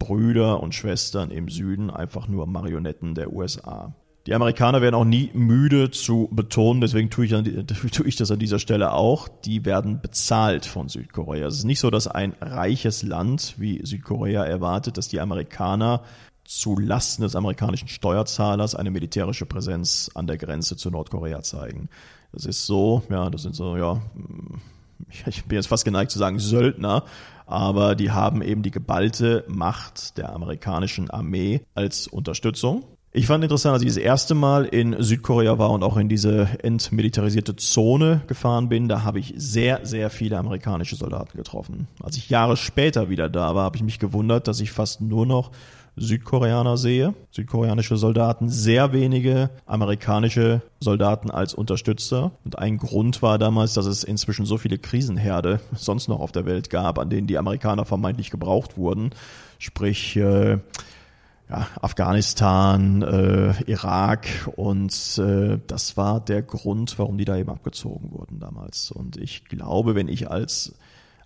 [0.00, 3.94] Brüder und Schwestern im Süden einfach nur Marionetten der USA.
[4.26, 7.44] Die Amerikaner werden auch nie müde zu betonen, deswegen tue ich, an,
[7.92, 11.46] tue ich, das an dieser Stelle auch, die werden bezahlt von Südkorea.
[11.46, 16.02] Es ist nicht so, dass ein reiches Land wie Südkorea erwartet, dass die Amerikaner
[16.44, 21.88] zu Lasten des amerikanischen Steuerzahlers eine militärische Präsenz an der Grenze zu Nordkorea zeigen.
[22.32, 24.02] Das ist so, ja, das sind so, ja,
[25.26, 27.04] ich bin jetzt fast geneigt zu sagen Söldner,
[27.46, 32.84] aber die haben eben die geballte Macht der amerikanischen Armee als Unterstützung.
[33.12, 36.48] Ich fand interessant, als ich das erste Mal in Südkorea war und auch in diese
[36.62, 41.88] entmilitarisierte Zone gefahren bin, da habe ich sehr, sehr viele amerikanische Soldaten getroffen.
[42.00, 45.26] Als ich Jahre später wieder da war, habe ich mich gewundert, dass ich fast nur
[45.26, 45.50] noch
[46.00, 52.32] Südkoreaner sehe, südkoreanische Soldaten, sehr wenige amerikanische Soldaten als Unterstützer.
[52.42, 56.46] Und ein Grund war damals, dass es inzwischen so viele Krisenherde sonst noch auf der
[56.46, 59.10] Welt gab, an denen die Amerikaner vermeintlich gebraucht wurden.
[59.58, 60.58] Sprich, äh,
[61.50, 64.26] ja, Afghanistan, äh, Irak
[64.56, 68.90] und äh, das war der Grund, warum die da eben abgezogen wurden damals.
[68.90, 70.74] Und ich glaube, wenn ich als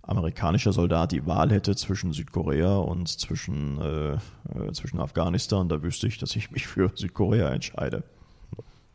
[0.07, 6.07] amerikanischer Soldat die Wahl hätte zwischen Südkorea und zwischen, äh, äh, zwischen Afghanistan, da wüsste
[6.07, 8.05] ich, dass ich mich für Südkorea entscheide.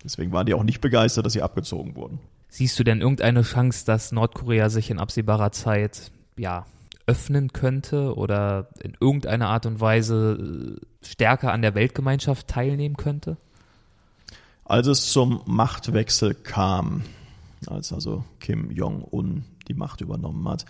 [0.04, 2.20] Deswegen waren die auch nicht begeistert, dass sie abgezogen wurden.
[2.48, 6.66] Siehst du denn irgendeine Chance, dass Nordkorea sich in absehbarer Zeit ja,
[7.06, 13.38] öffnen könnte oder in irgendeiner Art und Weise äh, stärker an der Weltgemeinschaft teilnehmen könnte?
[14.64, 17.02] Als es zum Machtwechsel kam,
[17.66, 20.66] als also Kim Jong-un die Macht übernommen hat,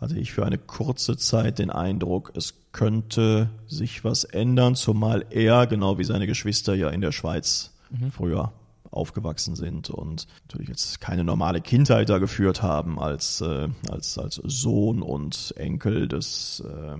[0.00, 5.66] hatte ich für eine kurze Zeit den Eindruck, es könnte sich was ändern, zumal er,
[5.66, 8.10] genau wie seine Geschwister, ja in der Schweiz mhm.
[8.10, 8.52] früher
[8.90, 14.36] aufgewachsen sind und natürlich jetzt keine normale Kindheit da geführt haben als, äh, als, als
[14.44, 16.96] Sohn und Enkel des, äh,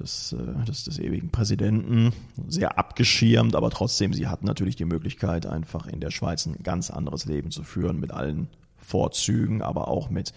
[0.00, 2.12] des, äh, des, des ewigen Präsidenten.
[2.48, 6.90] Sehr abgeschirmt, aber trotzdem, sie hatten natürlich die Möglichkeit, einfach in der Schweiz ein ganz
[6.90, 8.48] anderes Leben zu führen mit allen
[8.78, 10.32] Vorzügen, aber auch mit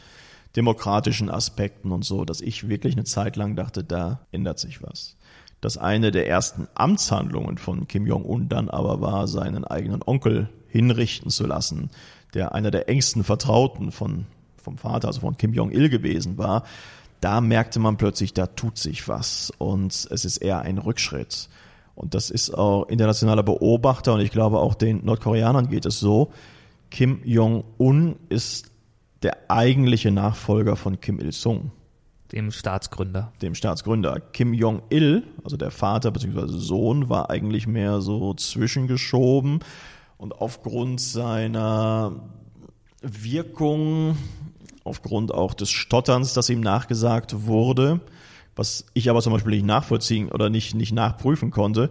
[0.56, 5.16] demokratischen Aspekten und so, dass ich wirklich eine Zeit lang dachte, da ändert sich was.
[5.62, 11.30] Dass eine der ersten Amtshandlungen von Kim Jong-un dann aber war, seinen eigenen Onkel hinrichten
[11.30, 11.90] zu lassen,
[12.34, 14.26] der einer der engsten Vertrauten von,
[14.58, 16.64] vom Vater, also von Kim Jong-il gewesen war,
[17.22, 21.50] da merkte man plötzlich, da tut sich was und es ist eher ein Rückschritt.
[21.94, 26.32] Und das ist auch internationaler Beobachter und ich glaube auch den Nordkoreanern geht es so.
[26.90, 28.71] Kim Jong-un ist
[29.24, 31.72] der eigentliche Nachfolger von Kim Il-sung.
[32.32, 33.34] Dem Staatsgründer.
[33.42, 34.20] Dem Staatsgründer.
[34.20, 36.48] Kim Jong-il, also der Vater bzw.
[36.48, 39.60] Sohn, war eigentlich mehr so zwischengeschoben
[40.18, 42.14] und aufgrund seiner
[43.02, 44.18] Wirkung,
[44.84, 48.00] aufgrund auch des Stotterns, das ihm nachgesagt wurde,
[48.56, 51.90] was ich aber zum Beispiel nicht nachvollziehen oder nicht, nicht nachprüfen konnte,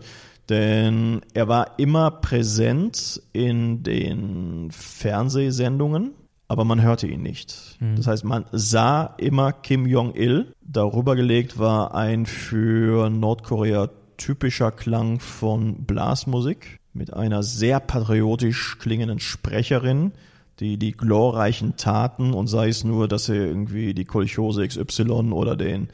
[0.49, 6.13] denn er war immer präsent in den Fernsehsendungen
[6.51, 7.77] aber man hörte ihn nicht.
[7.79, 7.95] Mhm.
[7.95, 10.53] Das heißt, man sah immer Kim Jong-il.
[10.61, 19.21] Darüber gelegt war ein für Nordkorea typischer Klang von Blasmusik mit einer sehr patriotisch klingenden
[19.21, 20.11] Sprecherin,
[20.59, 25.55] die die glorreichen Taten und sei es nur, dass er irgendwie die Kolchose XY oder
[25.55, 25.87] den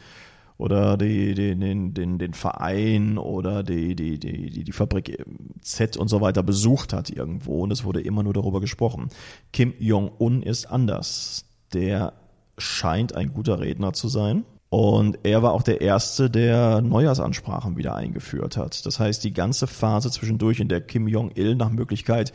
[0.59, 5.25] oder die, die, den, den, den Verein oder die, die, die, die Fabrik
[5.61, 9.09] Z und so weiter besucht hat irgendwo und es wurde immer nur darüber gesprochen.
[9.53, 11.45] Kim Jong-un ist anders.
[11.73, 12.15] Der
[12.59, 14.45] scheint ein guter Redner zu sein.
[14.69, 18.85] Und er war auch der Erste, der Neujahrsansprachen wieder eingeführt hat.
[18.85, 22.33] Das heißt, die ganze Phase zwischendurch, in der Kim Jong-il nach Möglichkeit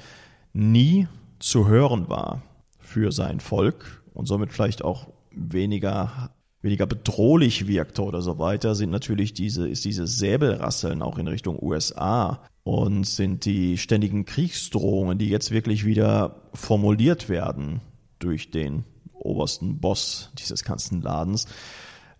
[0.54, 1.08] nie
[1.40, 2.42] zu hören war
[2.80, 6.32] für sein Volk und somit vielleicht auch weniger
[6.62, 11.62] weniger bedrohlich wirkte oder so weiter, sind natürlich diese, ist diese Säbelrasseln auch in Richtung
[11.62, 17.82] USA und sind die ständigen Kriegsdrohungen, die jetzt wirklich wieder formuliert werden
[18.20, 18.84] durch den
[19.14, 21.48] obersten Boss dieses ganzen Ladens,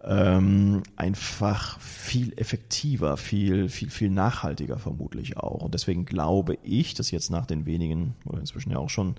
[0.04, 5.62] ähm, einfach viel effektiver, viel, viel, viel nachhaltiger vermutlich auch.
[5.62, 9.16] Und deswegen glaube ich, dass jetzt nach den wenigen, oder inzwischen ja auch schon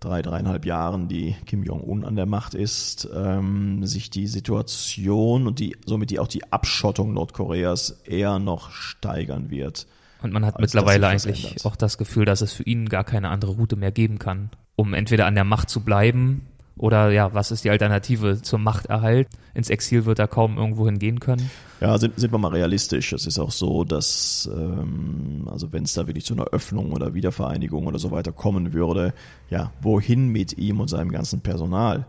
[0.00, 5.58] drei, dreieinhalb Jahren, die Kim Jong-un an der Macht ist, ähm, sich die Situation und
[5.58, 9.86] die, somit die auch die Abschottung Nordkoreas eher noch steigern wird.
[10.22, 13.52] Und man hat mittlerweile eigentlich auch das Gefühl, dass es für ihn gar keine andere
[13.52, 16.46] Route mehr geben kann, um entweder an der Macht zu bleiben
[16.78, 19.28] oder ja, was ist die Alternative zum Machterhalt?
[19.54, 21.50] Ins Exil wird er kaum irgendwo hingehen können.
[21.80, 23.12] Ja, sind, sind wir mal realistisch.
[23.12, 27.14] Es ist auch so, dass ähm, also wenn es da wirklich zu einer Öffnung oder
[27.14, 29.14] Wiedervereinigung oder so weiter kommen würde,
[29.50, 32.06] ja, wohin mit ihm und seinem ganzen Personal?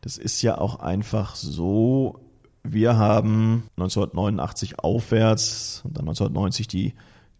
[0.00, 2.20] Das ist ja auch einfach so.
[2.62, 6.94] Wir haben 1989 aufwärts und dann 1990 die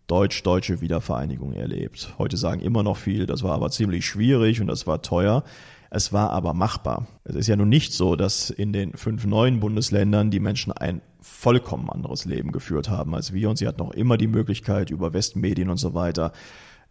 [0.06, 2.14] deutsch-deutsche Wiedervereinigung erlebt.
[2.18, 5.44] Heute sagen immer noch viel, das war aber ziemlich schwierig und das war teuer.
[5.94, 7.06] Es war aber machbar.
[7.22, 11.02] Es ist ja nun nicht so, dass in den fünf neuen Bundesländern die Menschen ein
[11.20, 15.12] vollkommen anderes Leben geführt haben als wir und sie hatten auch immer die Möglichkeit, über
[15.12, 16.32] Westmedien und so weiter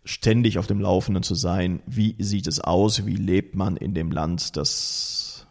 [0.06, 1.82] ständig auf dem Laufenden zu sein.
[1.86, 3.06] Wie sieht es aus?
[3.06, 5.48] Wie lebt man in dem Land, das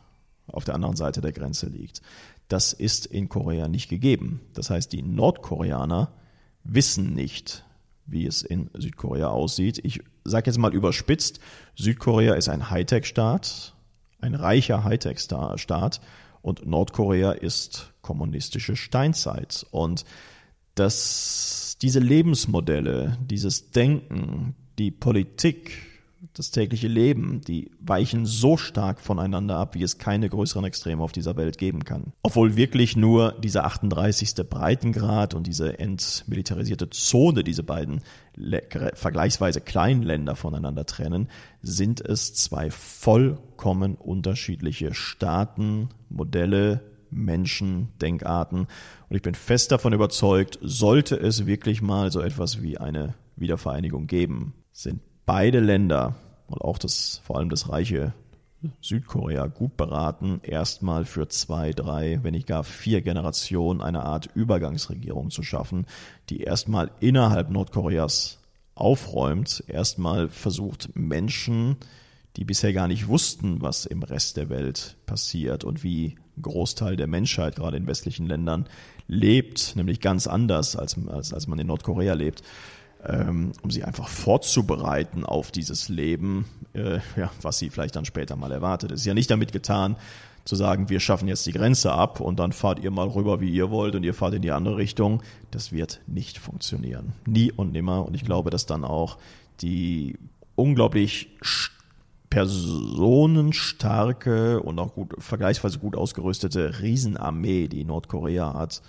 [0.46, 2.00] auf der anderen Seite der Grenze liegt?
[2.48, 4.40] Das ist in Korea nicht gegeben.
[4.54, 6.10] Das heißt, die Nordkoreaner
[6.64, 7.66] wissen nicht,
[8.06, 9.78] wie es in Südkorea aussieht.
[9.84, 11.40] Ich sage jetzt mal überspitzt,
[11.74, 13.74] Südkorea ist ein Hightech-Staat,
[14.20, 16.00] ein reicher Hightech-Staat
[16.42, 19.66] und Nordkorea ist kommunistische Steinzeit.
[19.70, 20.04] Und
[20.74, 25.91] dass diese Lebensmodelle, dieses Denken, die Politik,
[26.34, 31.12] das tägliche Leben, die weichen so stark voneinander ab, wie es keine größeren Extreme auf
[31.12, 32.12] dieser Welt geben kann.
[32.22, 34.34] Obwohl wirklich nur dieser 38.
[34.48, 38.02] Breitengrad und diese entmilitarisierte Zone diese beiden
[38.94, 41.28] vergleichsweise kleinen Länder voneinander trennen,
[41.60, 48.68] sind es zwei vollkommen unterschiedliche Staaten, Modelle, Menschen, Denkarten.
[49.08, 54.06] Und ich bin fest davon überzeugt, sollte es wirklich mal so etwas wie eine Wiedervereinigung
[54.06, 56.14] geben, sind beide Länder
[56.48, 58.12] und auch das, vor allem das reiche
[58.80, 65.30] Südkorea gut beraten, erstmal für zwei, drei, wenn nicht gar vier Generationen eine Art Übergangsregierung
[65.30, 65.86] zu schaffen,
[66.28, 68.38] die erstmal innerhalb Nordkoreas
[68.74, 71.76] aufräumt, erstmal versucht Menschen,
[72.36, 76.96] die bisher gar nicht wussten, was im Rest der Welt passiert und wie ein Großteil
[76.96, 78.66] der Menschheit, gerade in westlichen Ländern,
[79.06, 82.42] lebt, nämlich ganz anders, als, als, als man in Nordkorea lebt,
[83.06, 88.36] ähm, um sie einfach vorzubereiten auf dieses Leben, äh, ja, was sie vielleicht dann später
[88.36, 88.92] mal erwartet.
[88.92, 89.96] Es ist ja nicht damit getan,
[90.44, 93.50] zu sagen, wir schaffen jetzt die Grenze ab und dann fahrt ihr mal rüber, wie
[93.50, 95.22] ihr wollt und ihr fahrt in die andere Richtung.
[95.50, 97.12] Das wird nicht funktionieren.
[97.26, 98.04] Nie und nimmer.
[98.04, 99.18] Und ich glaube, dass dann auch
[99.60, 100.18] die
[100.56, 101.28] unglaublich
[102.28, 108.82] personenstarke und auch gut, vergleichsweise gut ausgerüstete Riesenarmee, die Nordkorea hat,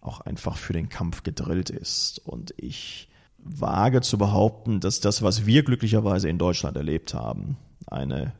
[0.00, 2.20] auch einfach für den Kampf gedrillt ist.
[2.24, 3.08] Und ich
[3.42, 8.32] wage zu behaupten, dass das, was wir glücklicherweise in Deutschland erlebt haben, eine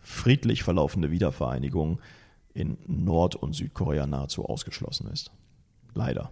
[0.00, 2.00] friedlich verlaufende Wiedervereinigung
[2.54, 5.30] in Nord- und Südkorea nahezu ausgeschlossen ist.
[5.94, 6.30] Leider.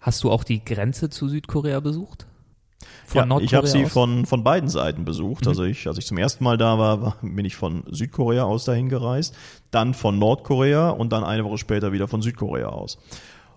[0.00, 2.26] Hast du auch die Grenze zu Südkorea besucht?
[3.06, 5.44] Von ja, ich habe sie von, von beiden Seiten besucht.
[5.44, 5.48] Mhm.
[5.48, 8.64] Also ich, als ich zum ersten Mal da war, war, bin ich von Südkorea aus
[8.64, 9.36] dahin gereist,
[9.70, 12.98] dann von Nordkorea und dann eine Woche später wieder von Südkorea aus.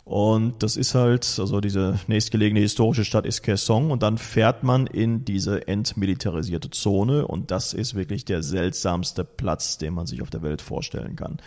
[0.05, 4.85] Und das ist halt, also diese nächstgelegene historische Stadt ist Kaesong und dann fährt man
[4.85, 10.29] in diese entmilitarisierte Zone und das ist wirklich der seltsamste Platz, den man sich auf
[10.29, 11.37] der Welt vorstellen kann.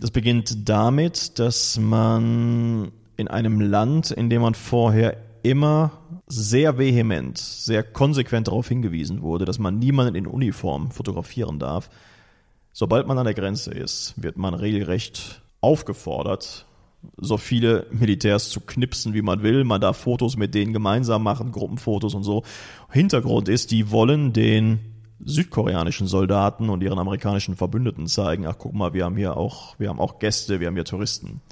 [0.00, 5.92] Das beginnt damit, dass man in einem Land, in dem man vorher immer
[6.26, 11.90] sehr vehement, sehr konsequent darauf hingewiesen wurde, dass man niemanden in Uniform fotografieren darf.
[12.72, 16.64] Sobald man an der Grenze ist, wird man regelrecht aufgefordert,
[17.16, 19.64] so viele Militärs zu knipsen, wie man will.
[19.64, 22.42] Man darf Fotos mit denen gemeinsam machen, Gruppenfotos und so.
[22.90, 24.80] Hintergrund ist, die wollen den
[25.22, 29.88] südkoreanischen Soldaten und ihren amerikanischen Verbündeten zeigen, ach guck mal, wir haben hier auch, wir
[29.88, 31.42] haben auch Gäste, wir haben hier Touristen.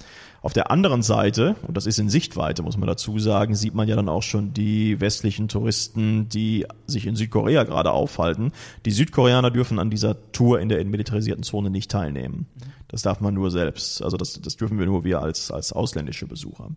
[0.41, 3.87] Auf der anderen Seite, und das ist in Sichtweite, muss man dazu sagen, sieht man
[3.87, 8.53] ja dann auch schon die westlichen Touristen, die sich in Südkorea gerade aufhalten.
[8.85, 12.47] Die Südkoreaner dürfen an dieser Tour in der entmilitarisierten Zone nicht teilnehmen.
[12.89, 14.03] Das darf man nur selbst.
[14.03, 16.69] Also das, das dürfen wir nur wir als, als ausländische Besucher.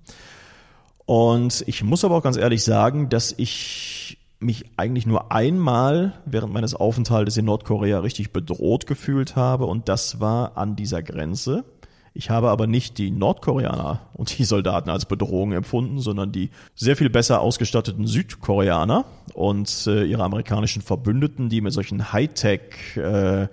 [1.04, 6.52] Und ich muss aber auch ganz ehrlich sagen, dass ich mich eigentlich nur einmal während
[6.52, 11.64] meines Aufenthaltes in Nordkorea richtig bedroht gefühlt habe und das war an dieser Grenze.
[12.14, 16.96] Ich habe aber nicht die Nordkoreaner und die Soldaten als Bedrohung empfunden, sondern die sehr
[16.96, 23.48] viel besser ausgestatteten Südkoreaner und äh, ihre amerikanischen Verbündeten, die mit solchen Hightech äh,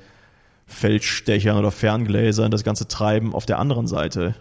[0.69, 4.35] Feldstechern oder Ferngläsern das ganze Treiben auf der anderen Seite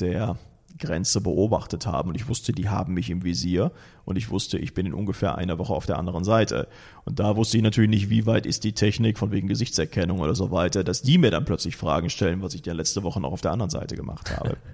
[0.00, 0.38] der
[0.78, 2.10] Grenze beobachtet haben.
[2.10, 3.72] Und ich wusste, die haben mich im Visier.
[4.04, 6.68] Und ich wusste, ich bin in ungefähr einer Woche auf der anderen Seite.
[7.04, 10.34] Und da wusste ich natürlich nicht, wie weit ist die Technik von wegen Gesichtserkennung oder
[10.34, 13.32] so weiter, dass die mir dann plötzlich Fragen stellen, was ich ja letzte Woche noch
[13.32, 14.56] auf der anderen Seite gemacht habe.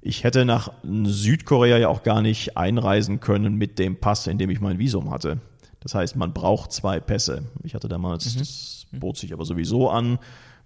[0.00, 4.48] Ich hätte nach Südkorea ja auch gar nicht einreisen können mit dem Pass, in dem
[4.48, 5.38] ich mein Visum hatte.
[5.80, 7.44] Das heißt, man braucht zwei Pässe.
[7.62, 8.38] Ich hatte damals, mhm.
[8.40, 10.18] das bot sich aber sowieso an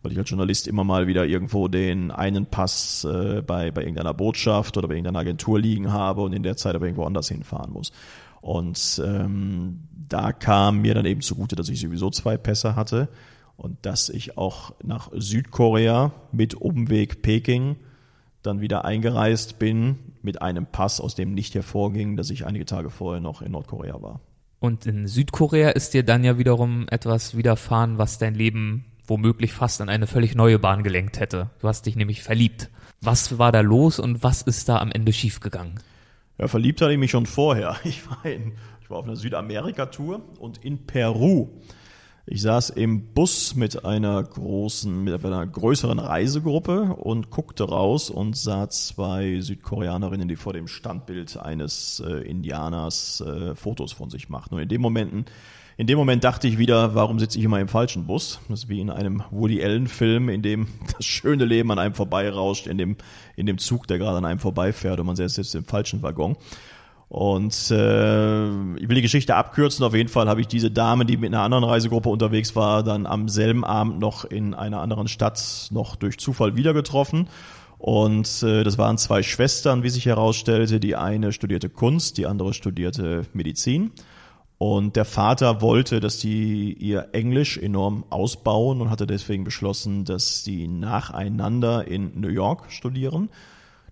[0.02, 4.14] weil ich als Journalist immer mal wieder irgendwo den einen Pass äh, bei, bei irgendeiner
[4.14, 7.72] Botschaft oder bei irgendeiner Agentur liegen habe und in der Zeit aber irgendwo anders hinfahren
[7.72, 7.92] muss.
[8.40, 13.08] Und ähm, da kam mir dann eben zugute, dass ich sowieso zwei Pässe hatte
[13.56, 17.76] und dass ich auch nach Südkorea mit Umweg Peking
[18.42, 22.90] dann wieder eingereist bin mit einem Pass, aus dem nicht hervorging, dass ich einige Tage
[22.90, 24.20] vorher noch in Nordkorea war.
[24.62, 29.80] Und in Südkorea ist dir dann ja wiederum etwas widerfahren, was dein Leben womöglich fast
[29.80, 31.50] an eine völlig neue Bahn gelenkt hätte.
[31.58, 32.70] Du hast dich nämlich verliebt.
[33.00, 35.80] Was war da los und was ist da am Ende schiefgegangen?
[36.38, 37.74] Ja, verliebt hatte ich mich schon vorher.
[37.84, 41.48] Ich war, in, ich war auf einer Südamerika-Tour und in Peru.
[42.24, 48.36] Ich saß im Bus mit einer großen, mit einer größeren Reisegruppe und guckte raus und
[48.36, 54.54] sah zwei Südkoreanerinnen, die vor dem Standbild eines äh, Indianers äh, Fotos von sich machten.
[54.54, 55.24] Und in dem Momenten
[55.78, 58.40] in dem Moment dachte ich wieder, warum sitze ich immer im falschen Bus?
[58.48, 61.94] Das ist wie in einem Woody Allen Film, in dem das schöne Leben an einem
[61.94, 62.96] vorbeirauscht, in dem,
[63.36, 66.36] in dem Zug, der gerade an einem vorbeifährt und man selbst sitzt im falschen Waggon.
[67.12, 68.46] Und äh,
[68.76, 69.84] ich will die Geschichte abkürzen.
[69.84, 73.04] Auf jeden Fall habe ich diese Dame, die mit einer anderen Reisegruppe unterwegs war, dann
[73.04, 77.28] am selben Abend noch in einer anderen Stadt noch durch Zufall wieder getroffen.
[77.76, 80.80] Und äh, das waren zwei Schwestern, wie sich herausstellte.
[80.80, 83.92] Die eine studierte Kunst, die andere studierte Medizin.
[84.56, 90.44] Und der Vater wollte, dass die ihr Englisch enorm ausbauen und hatte deswegen beschlossen, dass
[90.44, 93.28] sie nacheinander in New York studieren.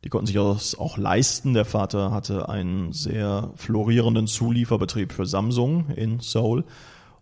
[0.05, 1.55] Die konnten sich das auch leisten.
[1.55, 6.65] Der Vater hatte einen sehr florierenden Zulieferbetrieb für Samsung in Seoul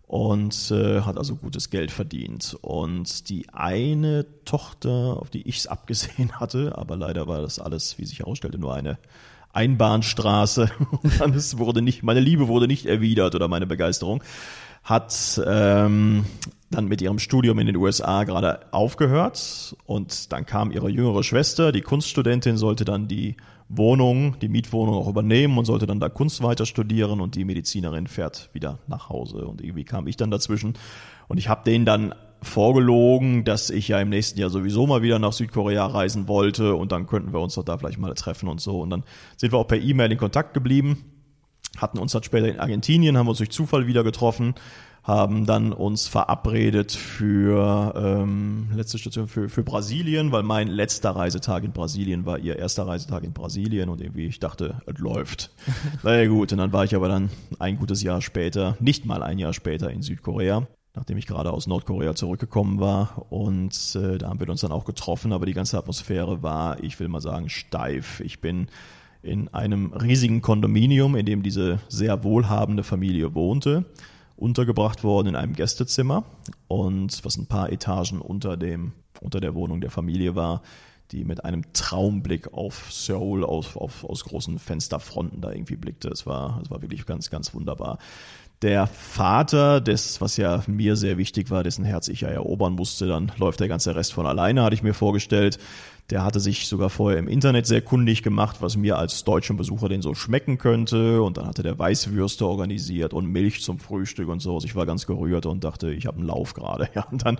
[0.07, 2.57] und äh, hat also gutes Geld verdient.
[2.61, 7.97] Und die eine Tochter, auf die ich es abgesehen hatte, aber leider war das alles,
[7.97, 8.97] wie sich herausstellte, nur eine
[9.51, 10.71] Einbahnstraße.
[11.23, 14.23] Und es wurde nicht, meine Liebe wurde nicht erwidert oder meine Begeisterung.
[14.83, 16.25] Hat ähm,
[16.71, 19.75] dann mit ihrem Studium in den USA gerade aufgehört.
[19.85, 23.37] Und dann kam ihre jüngere Schwester, die Kunststudentin, sollte dann die
[23.69, 27.21] Wohnung, die Mietwohnung auch übernehmen und sollte dann da Kunst weiter studieren.
[27.21, 29.45] Und die Medizinerin fährt wieder nach Hause.
[29.45, 30.73] Und irgendwie kam ich dann dazwischen.
[31.27, 35.19] Und ich habe denen dann vorgelogen, dass ich ja im nächsten Jahr sowieso mal wieder
[35.19, 36.75] nach Südkorea reisen wollte.
[36.75, 38.79] Und dann könnten wir uns doch da vielleicht mal treffen und so.
[38.79, 39.03] Und dann
[39.37, 41.03] sind wir auch per E-Mail in Kontakt geblieben,
[41.77, 44.55] hatten uns dann später in Argentinien, haben uns durch Zufall wieder getroffen,
[45.03, 51.63] haben dann uns verabredet für ähm, letzte Station für, für Brasilien, weil mein letzter Reisetag
[51.63, 55.51] in Brasilien war ihr erster Reisetag in Brasilien und irgendwie ich dachte, es läuft.
[56.03, 59.23] Na ja gut, und dann war ich aber dann ein gutes Jahr später, nicht mal
[59.23, 63.25] ein Jahr später in Südkorea nachdem ich gerade aus Nordkorea zurückgekommen war.
[63.31, 66.99] Und äh, da haben wir uns dann auch getroffen, aber die ganze Atmosphäre war, ich
[66.99, 68.19] will mal sagen, steif.
[68.19, 68.67] Ich bin
[69.21, 73.85] in einem riesigen Kondominium, in dem diese sehr wohlhabende Familie wohnte,
[74.35, 76.23] untergebracht worden in einem Gästezimmer
[76.67, 80.61] und was ein paar Etagen unter dem unter der Wohnung der Familie war,
[81.11, 86.07] die mit einem Traumblick auf Seoul aus, auf, aus großen Fensterfronten da irgendwie blickte.
[86.07, 87.97] Es war, es war wirklich ganz, ganz wunderbar
[88.61, 93.07] der Vater, des, was ja mir sehr wichtig war, dessen Herz ich ja erobern musste,
[93.07, 95.59] dann läuft der ganze Rest von alleine, hatte ich mir vorgestellt.
[96.09, 99.89] Der hatte sich sogar vorher im Internet sehr kundig gemacht, was mir als deutschen Besucher
[99.89, 101.21] den so schmecken könnte.
[101.21, 104.55] Und dann hatte der Weißwürste organisiert und Milch zum Frühstück und so.
[104.55, 106.89] Also ich war ganz gerührt und dachte, ich habe einen Lauf gerade.
[106.95, 107.37] Ja, und dann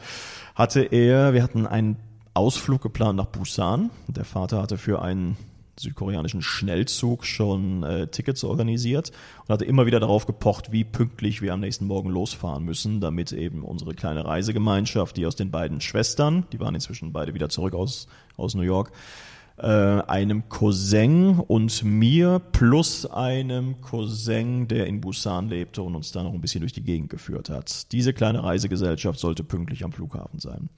[0.54, 1.98] hatte er, wir hatten einen
[2.36, 3.90] Ausflug geplant nach Busan.
[4.08, 5.38] Der Vater hatte für einen
[5.80, 9.12] südkoreanischen Schnellzug schon äh, Tickets organisiert
[9.42, 13.32] und hatte immer wieder darauf gepocht, wie pünktlich wir am nächsten Morgen losfahren müssen, damit
[13.32, 17.74] eben unsere kleine Reisegemeinschaft, die aus den beiden Schwestern, die waren inzwischen beide wieder zurück
[17.74, 18.08] aus,
[18.38, 18.92] aus New York,
[19.58, 26.24] äh, einem Cousin und mir plus einem Cousin, der in Busan lebte und uns da
[26.24, 27.92] noch ein bisschen durch die Gegend geführt hat.
[27.92, 30.70] Diese kleine Reisegesellschaft sollte pünktlich am Flughafen sein.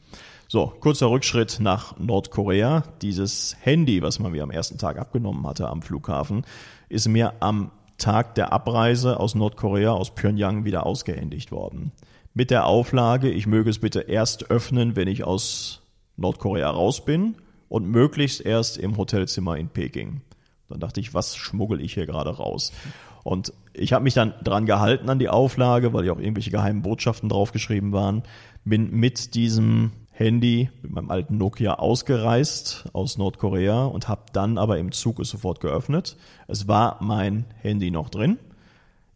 [0.52, 2.84] So, kurzer Rückschritt nach Nordkorea.
[3.02, 6.46] Dieses Handy, was man mir am ersten Tag abgenommen hatte am Flughafen,
[6.90, 11.94] ist mir am Tag der Abreise aus Nordkorea, aus Pyongyang, wieder ausgehändigt worden.
[12.34, 15.84] Mit der Auflage, ich möge es bitte erst öffnen, wenn ich aus
[16.18, 17.38] Nordkorea raus bin
[17.70, 20.20] und möglichst erst im Hotelzimmer in Peking.
[20.68, 22.74] Dann dachte ich, was schmuggel ich hier gerade raus?
[23.24, 26.82] Und ich habe mich dann dran gehalten an die Auflage, weil ja auch irgendwelche geheimen
[26.82, 28.24] Botschaften draufgeschrieben waren.
[28.66, 34.78] Bin mit diesem Handy, mit meinem alten Nokia ausgereist aus Nordkorea und habe dann aber
[34.78, 36.18] im Zug es sofort geöffnet.
[36.48, 38.38] Es war mein Handy noch drin.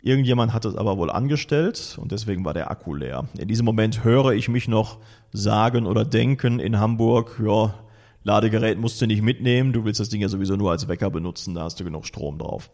[0.02, 3.28] Irgendjemand hat es aber wohl angestellt und deswegen war der Akku leer.
[3.38, 5.00] In diesem Moment höre ich mich noch
[5.34, 7.74] sagen oder denken in Hamburg, ja,
[8.24, 11.54] Ladegerät musst du nicht mitnehmen, du willst das Ding ja sowieso nur als Wecker benutzen,
[11.54, 12.72] da hast du genug Strom drauf.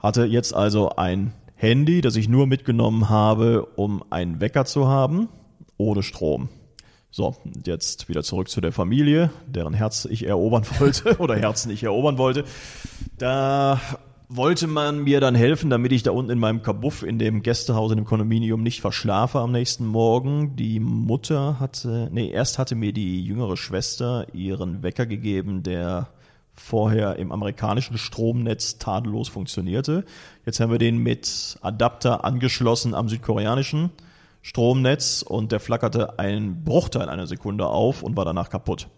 [0.00, 5.28] Hatte jetzt also ein Handy, das ich nur mitgenommen habe, um einen Wecker zu haben,
[5.76, 6.48] ohne Strom.
[7.16, 11.84] So, jetzt wieder zurück zu der Familie, deren Herz ich erobern wollte oder Herzen ich
[11.84, 12.42] erobern wollte.
[13.18, 13.80] Da
[14.28, 17.92] wollte man mir dann helfen, damit ich da unten in meinem Kabuff in dem Gästehaus
[17.92, 20.56] in dem Kondominium nicht verschlafe am nächsten Morgen.
[20.56, 26.08] Die Mutter hatte, nee, erst hatte mir die jüngere Schwester ihren Wecker gegeben, der
[26.52, 30.04] vorher im amerikanischen Stromnetz tadellos funktionierte.
[30.44, 33.90] Jetzt haben wir den mit Adapter angeschlossen am südkoreanischen
[34.44, 38.88] Stromnetz und der flackerte einen Bruchteil einer Sekunde auf und war danach kaputt.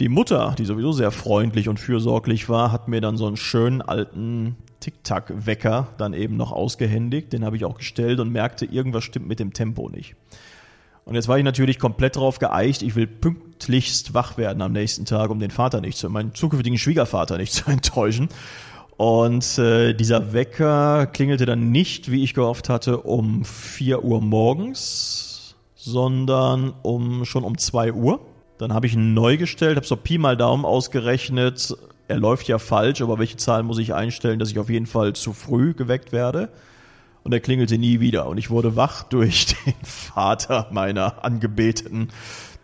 [0.00, 3.80] Die Mutter, die sowieso sehr freundlich und fürsorglich war, hat mir dann so einen schönen
[3.80, 7.32] alten Tic-Tac-Wecker dann eben noch ausgehändigt.
[7.32, 10.16] Den habe ich auch gestellt und merkte, irgendwas stimmt mit dem Tempo nicht.
[11.04, 15.04] Und jetzt war ich natürlich komplett darauf geeicht, ich will pünktlichst wach werden am nächsten
[15.04, 18.28] Tag, um den Vater nicht zu, meinen zukünftigen Schwiegervater nicht zu enttäuschen.
[18.96, 25.56] Und äh, dieser Wecker klingelte dann nicht, wie ich gehofft hatte, um 4 Uhr morgens,
[25.74, 28.20] sondern um schon um 2 Uhr.
[28.58, 31.76] Dann habe ich ihn neu gestellt, habe so Pi mal Daumen ausgerechnet.
[32.06, 35.14] Er läuft ja falsch, aber welche Zahlen muss ich einstellen, dass ich auf jeden Fall
[35.14, 36.50] zu früh geweckt werde?
[37.24, 38.26] Und er klingelte nie wieder.
[38.26, 42.08] Und ich wurde wach durch den Vater meiner Angebeteten,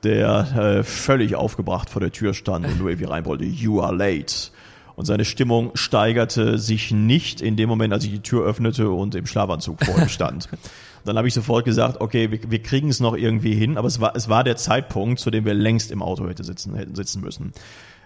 [0.05, 3.45] der äh, völlig aufgebracht vor der Tür stand und nur irgendwie rein wollte.
[3.45, 4.51] You are late.
[4.99, 9.15] Und seine Stimmung steigerte sich nicht in dem Moment, als ich die Tür öffnete und
[9.15, 10.49] im Schlafanzug vor ihm stand.
[11.05, 14.01] Dann habe ich sofort gesagt, okay, wir, wir kriegen es noch irgendwie hin, aber es
[14.01, 17.21] war, es war der Zeitpunkt, zu dem wir längst im Auto hätte sitzen, hätten sitzen
[17.21, 17.53] müssen.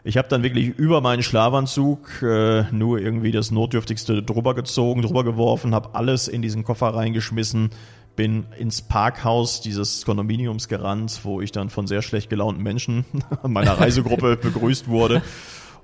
[0.05, 5.24] Ich habe dann wirklich über meinen Schlafanzug äh, nur irgendwie das Notdürftigste drüber gezogen, drüber
[5.24, 7.70] geworfen, habe alles in diesen Koffer reingeschmissen,
[8.16, 13.07] bin ins Parkhaus dieses Kondominiums gerannt, wo ich dann von sehr schlecht gelaunten Menschen
[13.43, 15.22] meiner Reisegruppe begrüßt wurde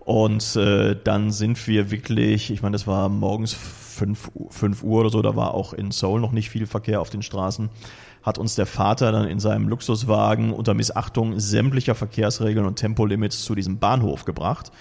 [0.09, 5.11] und äh, dann sind wir wirklich, ich meine, das war morgens fünf, fünf Uhr oder
[5.11, 7.69] so, da war auch in Seoul noch nicht viel Verkehr auf den Straßen,
[8.23, 13.55] hat uns der Vater dann in seinem Luxuswagen unter Missachtung sämtlicher Verkehrsregeln und Tempolimits zu
[13.55, 14.73] diesem Bahnhof gebracht.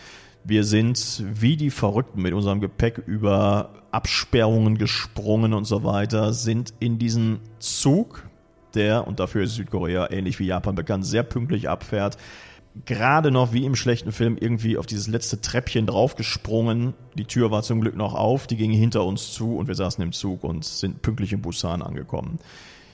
[0.45, 6.73] Wir sind wie die Verrückten mit unserem Gepäck über Absperrungen gesprungen und so weiter, sind
[6.79, 8.23] in diesen Zug,
[8.75, 12.17] der, und dafür ist Südkorea ähnlich wie Japan bekannt, sehr pünktlich abfährt,
[12.85, 16.93] gerade noch wie im schlechten Film irgendwie auf dieses letzte Treppchen draufgesprungen.
[17.15, 20.03] Die Tür war zum Glück noch auf, die ging hinter uns zu und wir saßen
[20.03, 22.39] im Zug und sind pünktlich in Busan angekommen.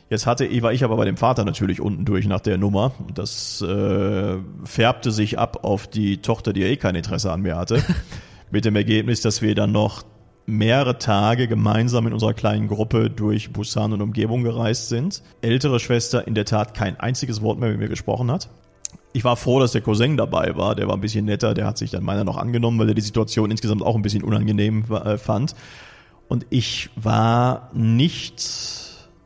[0.10, 2.92] Jetzt hatte Eva ich aber bei dem Vater natürlich unten durch nach der Nummer.
[3.14, 7.56] Das äh, färbte sich ab auf die Tochter, die ja eh kein Interesse an mir
[7.56, 7.84] hatte.
[8.52, 10.04] Mit dem Ergebnis, dass wir dann noch
[10.46, 15.24] mehrere Tage gemeinsam in unserer kleinen Gruppe durch Busan und Umgebung gereist sind.
[15.42, 18.50] Ältere Schwester in der Tat kein einziges Wort mehr mit mir gesprochen hat
[19.14, 20.76] ich war froh, dass der Cousin dabei war.
[20.76, 21.54] Der war ein bisschen netter.
[21.54, 24.24] Der hat sich dann meiner noch angenommen, weil er die Situation insgesamt auch ein bisschen
[24.24, 25.56] unangenehm äh, fand.
[26.28, 28.44] Und ich war nicht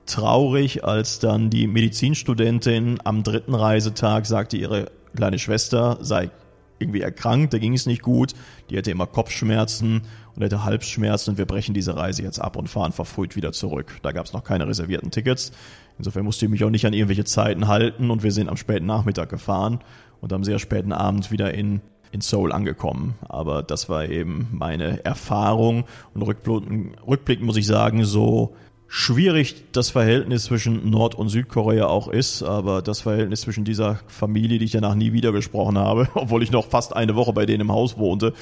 [0.05, 6.31] traurig, als dann die Medizinstudentin am dritten Reisetag sagte, ihre kleine Schwester sei
[6.79, 8.33] irgendwie erkrankt, da ging es nicht gut,
[8.69, 10.03] die hätte immer Kopfschmerzen
[10.35, 13.97] und hätte Halsschmerzen und wir brechen diese Reise jetzt ab und fahren verfrüht wieder zurück.
[14.03, 15.51] Da gab es noch keine reservierten Tickets.
[15.97, 18.85] Insofern musste ich mich auch nicht an irgendwelche Zeiten halten und wir sind am späten
[18.85, 19.79] Nachmittag gefahren
[20.21, 21.81] und am sehr späten Abend wieder in,
[22.11, 23.15] in Seoul angekommen.
[23.27, 28.55] Aber das war eben meine Erfahrung und rückblickend, muss ich sagen, so
[28.89, 34.59] schwierig das Verhältnis zwischen Nord- und Südkorea auch ist, aber das Verhältnis zwischen dieser Familie,
[34.59, 37.61] die ich danach nie wieder gesprochen habe, obwohl ich noch fast eine Woche bei denen
[37.61, 38.33] im Haus wohnte,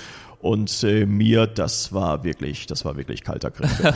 [0.46, 3.68] und äh, mir, das war wirklich, das war wirklich kalter Krieg.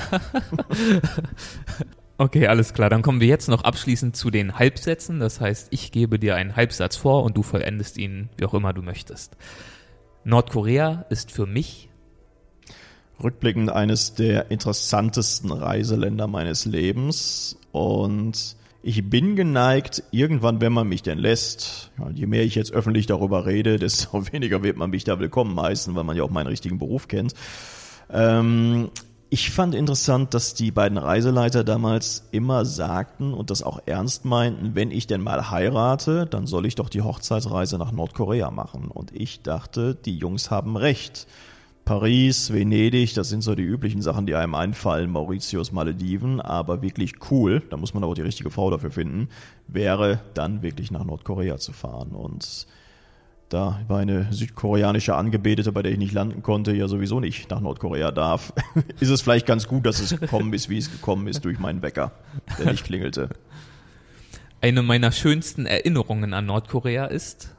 [2.20, 2.90] okay, alles klar.
[2.92, 5.20] Dann kommen wir jetzt noch abschließend zu den Halbsätzen.
[5.20, 8.74] Das heißt, ich gebe dir einen Halbsatz vor und du vollendest ihn, wie auch immer
[8.74, 9.36] du möchtest.
[10.24, 11.90] Nordkorea ist für mich
[13.24, 21.04] rückblickend eines der interessantesten Reiseländer meines Lebens und ich bin geneigt, irgendwann, wenn man mich
[21.04, 25.20] denn lässt, je mehr ich jetzt öffentlich darüber rede, desto weniger wird man mich da
[25.20, 27.34] willkommen heißen, weil man ja auch meinen richtigen Beruf kennt.
[28.10, 28.90] Ähm,
[29.32, 34.74] ich fand interessant, dass die beiden Reiseleiter damals immer sagten und das auch ernst meinten,
[34.74, 38.90] wenn ich denn mal heirate, dann soll ich doch die Hochzeitsreise nach Nordkorea machen.
[38.90, 41.28] Und ich dachte, die Jungs haben recht.
[41.86, 47.14] Paris, Venedig, das sind so die üblichen Sachen, die einem einfallen, Mauritius, Malediven, aber wirklich
[47.32, 49.30] cool, da muss man aber die richtige Frau dafür finden,
[49.68, 52.12] wäre dann wirklich nach Nordkorea zu fahren.
[52.12, 52.68] Und
[53.50, 58.12] da meine südkoreanische Angebetete, bei der ich nicht landen konnte, ja sowieso nicht nach Nordkorea
[58.12, 58.54] darf,
[59.00, 61.82] ist es vielleicht ganz gut, dass es gekommen ist, wie es gekommen ist, durch meinen
[61.82, 62.12] Wecker,
[62.58, 63.30] der nicht klingelte.
[64.62, 67.56] Eine meiner schönsten Erinnerungen an Nordkorea ist,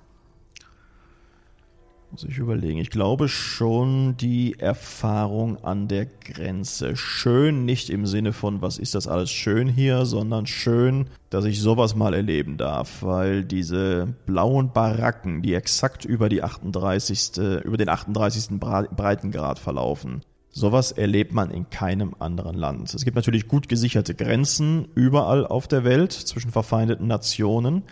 [2.11, 2.79] muss ich überlegen.
[2.79, 6.97] Ich glaube schon die Erfahrung an der Grenze.
[6.97, 11.61] Schön nicht im Sinne von, was ist das alles schön hier, sondern schön, dass ich
[11.61, 17.39] sowas mal erleben darf, weil diese blauen Baracken, die exakt über die 38.
[17.65, 18.59] über den 38.
[18.59, 20.23] Breitengrad verlaufen.
[20.53, 22.93] Sowas erlebt man in keinem anderen Land.
[22.93, 27.85] Es gibt natürlich gut gesicherte Grenzen überall auf der Welt zwischen verfeindeten Nationen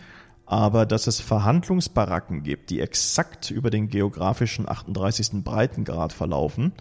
[0.48, 5.44] aber dass es Verhandlungsbaracken gibt, die exakt über den geografischen 38.
[5.44, 6.72] Breitengrad verlaufen,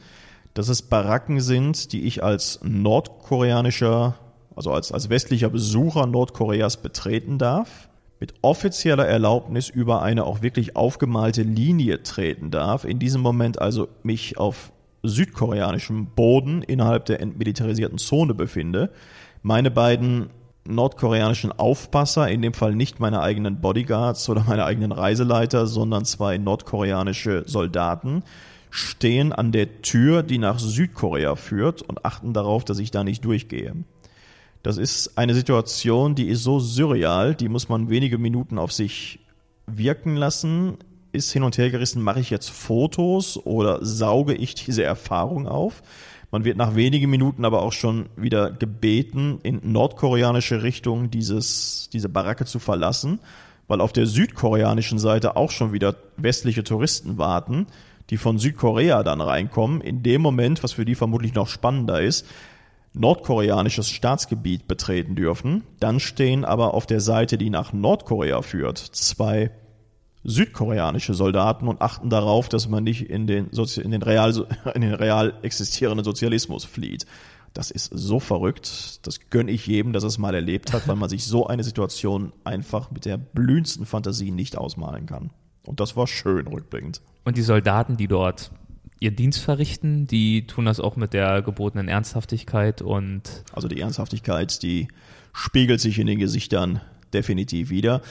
[0.53, 4.15] dass es Baracken sind, die ich als nordkoreanischer,
[4.55, 7.89] also als, als westlicher Besucher Nordkoreas betreten darf,
[8.21, 13.89] mit offizieller Erlaubnis über eine auch wirklich aufgemalte Linie treten darf, in diesem Moment also
[14.01, 14.71] mich auf
[15.03, 18.91] südkoreanischem Boden innerhalb der entmilitarisierten Zone befinde,
[19.43, 20.29] meine beiden
[20.67, 26.37] nordkoreanischen Aufpasser, in dem Fall nicht meine eigenen Bodyguards oder meine eigenen Reiseleiter, sondern zwei
[26.37, 28.23] nordkoreanische Soldaten,
[28.69, 33.23] stehen an der Tür, die nach Südkorea führt und achten darauf, dass ich da nicht
[33.25, 33.73] durchgehe.
[34.63, 39.19] Das ist eine Situation, die ist so surreal, die muss man wenige Minuten auf sich
[39.65, 40.77] wirken lassen,
[41.11, 45.81] ist hin und her gerissen, mache ich jetzt Fotos oder sauge ich diese Erfahrung auf?
[46.31, 52.09] Man wird nach wenigen Minuten aber auch schon wieder gebeten, in nordkoreanische Richtung dieses, diese
[52.09, 53.19] Baracke zu verlassen,
[53.67, 57.67] weil auf der südkoreanischen Seite auch schon wieder westliche Touristen warten,
[58.09, 59.81] die von Südkorea dann reinkommen.
[59.81, 62.25] In dem Moment, was für die vermutlich noch spannender ist,
[62.93, 65.63] nordkoreanisches Staatsgebiet betreten dürfen.
[65.79, 69.51] Dann stehen aber auf der Seite, die nach Nordkorea führt, zwei
[70.27, 74.81] südkoreanische Soldaten und achten darauf, dass man nicht in den, Sozi in den, real, in
[74.81, 77.05] den real existierenden Sozialismus flieht.
[77.53, 78.99] Das ist so verrückt.
[79.07, 82.33] Das gönne ich jedem, dass es mal erlebt hat, weil man sich so eine Situation
[82.43, 85.31] einfach mit der blühendsten Fantasie nicht ausmalen kann.
[85.65, 87.01] Und das war schön rückblickend.
[87.23, 88.51] Und die Soldaten, die dort
[88.99, 93.43] ihren Dienst verrichten, die tun das auch mit der gebotenen Ernsthaftigkeit und.
[93.53, 94.89] Also die Ernsthaftigkeit, die
[95.33, 96.81] spiegelt sich in den Gesichtern
[97.13, 98.01] definitiv wieder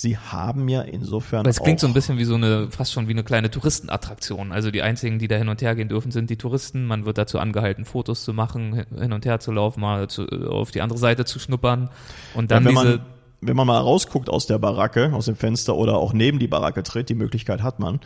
[0.00, 1.44] sie haben ja insofern.
[1.46, 4.50] Es klingt so ein bisschen wie so eine, fast schon wie eine kleine Touristenattraktion.
[4.52, 6.86] Also die einzigen, die da hin und her gehen dürfen, sind die Touristen.
[6.86, 10.70] Man wird dazu angehalten, Fotos zu machen, hin und her zu laufen, mal zu, auf
[10.70, 11.90] die andere Seite zu schnuppern.
[12.34, 12.96] Und dann ja, wenn diese.
[12.96, 13.06] Man,
[13.42, 16.82] wenn man mal rausguckt aus der Baracke, aus dem Fenster oder auch neben die Baracke
[16.82, 18.00] tritt, die Möglichkeit hat man,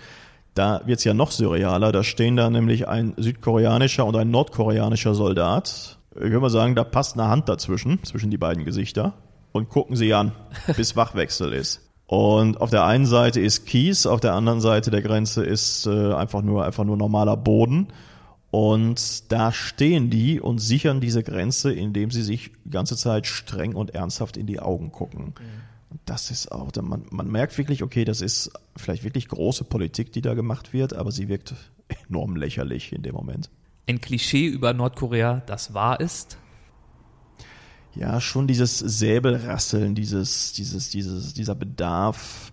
[0.55, 1.93] da wird's ja noch surrealer.
[1.93, 5.99] Da stehen da nämlich ein südkoreanischer und ein nordkoreanischer Soldat.
[6.15, 9.15] Ich würde mal sagen, da passt eine Hand dazwischen, zwischen die beiden Gesichter
[9.51, 10.33] und gucken sie an,
[10.77, 11.84] bis Wachwechsel ist.
[12.07, 16.13] Und auf der einen Seite ist Kies, auf der anderen Seite der Grenze ist äh,
[16.13, 17.89] einfach nur einfach nur normaler Boden.
[18.51, 23.75] Und da stehen die und sichern diese Grenze, indem sie sich die ganze Zeit streng
[23.75, 25.35] und ernsthaft in die Augen gucken.
[25.41, 25.99] Mhm.
[26.07, 30.21] Das ist auch, man, man merkt wirklich, okay, das ist vielleicht wirklich große Politik, die
[30.21, 31.55] da gemacht wird, aber sie wirkt
[32.09, 33.51] enorm lächerlich in dem Moment.
[33.89, 36.39] Ein Klischee über Nordkorea, das wahr ist,
[37.95, 42.53] ja, schon dieses Säbelrasseln, dieses, dieses, dieses, dieser Bedarf,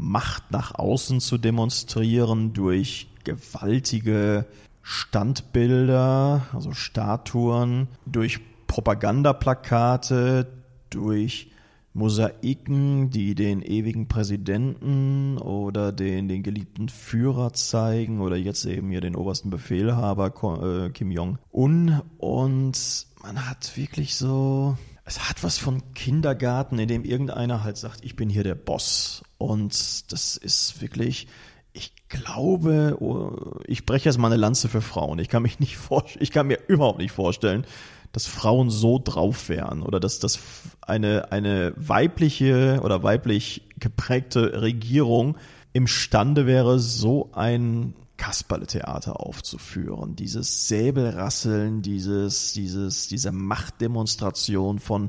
[0.00, 4.46] Macht nach außen zu demonstrieren durch gewaltige
[4.80, 10.46] Standbilder, also Statuen, durch Propagandaplakate,
[10.88, 11.50] durch
[11.94, 19.00] Mosaiken, die den ewigen Präsidenten oder den, den geliebten Führer zeigen oder jetzt eben hier
[19.00, 20.32] den obersten Befehlhaber
[20.62, 22.02] äh, Kim Jong-un.
[22.18, 28.04] Und man hat wirklich so, es hat was von Kindergarten, in dem irgendeiner halt sagt,
[28.04, 29.22] ich bin hier der Boss.
[29.38, 31.28] Und das ist wirklich,
[31.72, 35.18] ich glaube, oh, ich breche jetzt mal eine Lanze für Frauen.
[35.18, 37.66] Ich kann mich nicht vorstellen, ich kann mir überhaupt nicht vorstellen,
[38.12, 40.38] dass Frauen so drauf wären oder dass das
[40.80, 45.36] eine, eine weibliche oder weiblich geprägte Regierung
[45.72, 50.14] imstande wäre, so ein Kasperle-Theater aufzuführen.
[50.14, 55.08] Dieses Säbelrasseln, dieses, dieses, diese Machtdemonstration von,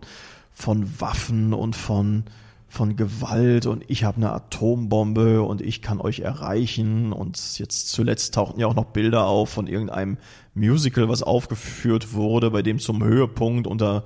[0.52, 2.24] von Waffen und von,
[2.70, 8.36] von Gewalt und ich habe eine Atombombe und ich kann euch erreichen und jetzt zuletzt
[8.36, 10.18] tauchten ja auch noch Bilder auf von irgendeinem
[10.54, 14.06] Musical, was aufgeführt wurde, bei dem zum Höhepunkt unter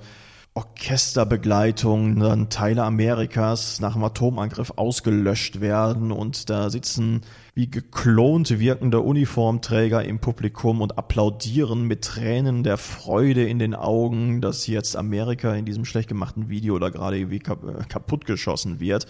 [0.54, 7.22] Orchesterbegleitung dann Teile Amerikas nach dem Atomangriff ausgelöscht werden und da sitzen
[7.54, 14.40] wie geklonte wirkende Uniformträger im Publikum und applaudieren mit Tränen der Freude in den Augen,
[14.40, 19.06] dass jetzt Amerika in diesem schlecht gemachten Video da gerade irgendwie kaputt geschossen wird.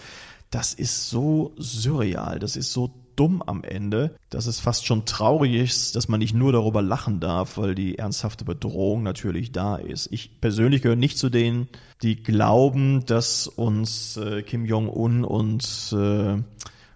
[0.51, 5.55] Das ist so surreal, das ist so dumm am Ende, dass es fast schon traurig
[5.55, 10.09] ist, dass man nicht nur darüber lachen darf, weil die ernsthafte Bedrohung natürlich da ist.
[10.11, 11.69] Ich persönlich gehöre nicht zu denen,
[12.03, 16.43] die glauben, dass uns äh, Kim Jong-un und äh,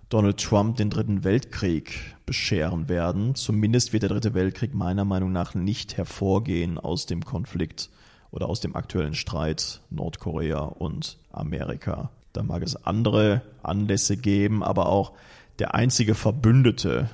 [0.08, 3.34] Donald Trump den Dritten Weltkrieg bescheren werden.
[3.34, 7.90] Zumindest wird der Dritte Weltkrieg meiner Meinung nach nicht hervorgehen aus dem Konflikt
[8.30, 12.10] oder aus dem aktuellen Streit Nordkorea und Amerika.
[12.32, 15.12] Da mag es andere Anlässe geben, aber auch
[15.58, 17.10] der einzige Verbündete,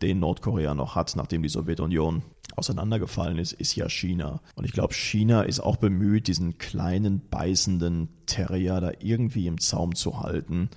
[0.00, 2.22] den Nordkorea noch hat, nachdem die Sowjetunion
[2.56, 4.40] auseinandergefallen ist, ist ja China.
[4.54, 9.94] Und ich glaube, China ist auch bemüht, diesen kleinen beißenden Terrier da irgendwie im Zaum
[9.94, 10.70] zu halten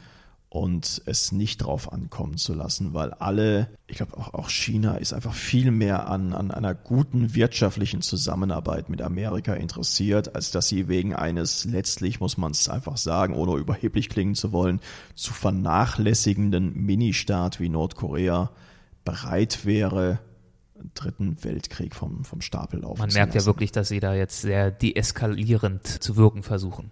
[0.51, 5.13] und es nicht drauf ankommen zu lassen, weil alle, ich glaube auch, auch China ist
[5.13, 10.89] einfach viel mehr an, an einer guten wirtschaftlichen Zusammenarbeit mit Amerika interessiert, als dass sie
[10.89, 14.81] wegen eines letztlich, muss man es einfach sagen, ohne überheblich klingen zu wollen,
[15.15, 18.51] zu vernachlässigenden Ministaat wie Nordkorea
[19.05, 20.19] bereit wäre,
[20.95, 24.69] dritten Weltkrieg vom, vom Stapel laufen Man merkt ja wirklich, dass sie da jetzt sehr
[24.69, 26.91] deeskalierend zu wirken versuchen.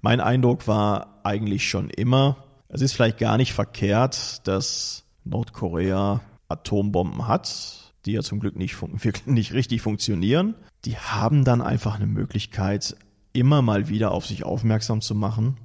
[0.00, 2.36] Mein Eindruck war eigentlich schon immer,
[2.72, 8.76] es ist vielleicht gar nicht verkehrt, dass Nordkorea Atombomben hat, die ja zum Glück nicht,
[9.26, 10.54] nicht richtig funktionieren.
[10.84, 12.96] Die haben dann einfach eine Möglichkeit,
[13.32, 15.56] immer mal wieder auf sich aufmerksam zu machen,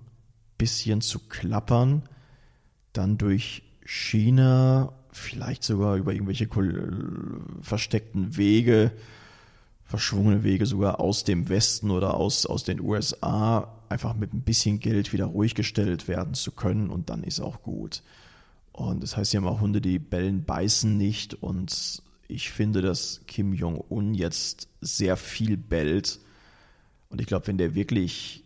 [0.58, 2.04] bisschen zu klappern,
[2.94, 6.48] dann durch China, vielleicht sogar über irgendwelche
[7.62, 8.92] versteckten Wege,
[9.84, 14.80] verschwungene Wege sogar aus dem Westen oder aus, aus den USA einfach mit ein bisschen
[14.80, 18.02] Geld wieder ruhig gestellt werden zu können und dann ist auch gut.
[18.72, 21.34] Und das heißt ja immer, Hunde, die bellen, beißen nicht.
[21.36, 26.20] Und ich finde, dass Kim Jong-un jetzt sehr viel bellt.
[27.10, 28.45] Und ich glaube, wenn der wirklich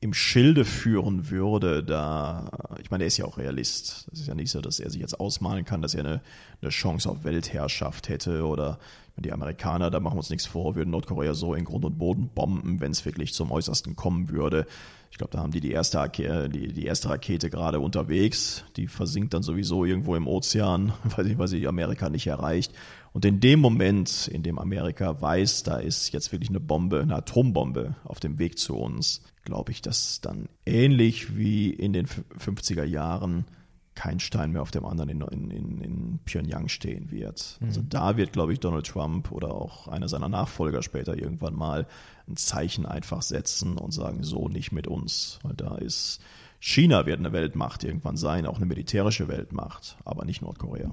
[0.00, 4.06] im Schilde führen würde, da, ich meine, er ist ja auch Realist.
[4.10, 6.22] Das ist ja nicht so, dass er sich jetzt ausmalen kann, dass er eine,
[6.62, 8.78] eine Chance auf Weltherrschaft hätte oder
[9.16, 12.30] die Amerikaner, da machen wir uns nichts vor, würden Nordkorea so in Grund und Boden
[12.32, 14.66] bomben, wenn es wirklich zum Äußersten kommen würde.
[15.10, 18.64] Ich glaube, da haben die die erste, die, die erste Rakete gerade unterwegs.
[18.76, 22.72] Die versinkt dann sowieso irgendwo im Ozean, weil sie, weil sie Amerika nicht erreicht.
[23.12, 27.16] Und in dem Moment, in dem Amerika weiß, da ist jetzt wirklich eine Bombe, eine
[27.16, 32.84] Atombombe auf dem Weg zu uns, glaube ich, dass dann ähnlich wie in den 50er
[32.84, 33.46] Jahren
[33.94, 37.56] kein Stein mehr auf dem anderen in, in, in Pyongyang stehen wird.
[37.60, 37.66] Mhm.
[37.66, 41.86] Also da wird, glaube ich, Donald Trump oder auch einer seiner Nachfolger später irgendwann mal
[42.28, 45.40] ein Zeichen einfach setzen und sagen, so nicht mit uns.
[45.42, 46.20] Weil da ist
[46.60, 50.92] China wird eine Weltmacht irgendwann sein, auch eine militärische Weltmacht, aber nicht Nordkorea.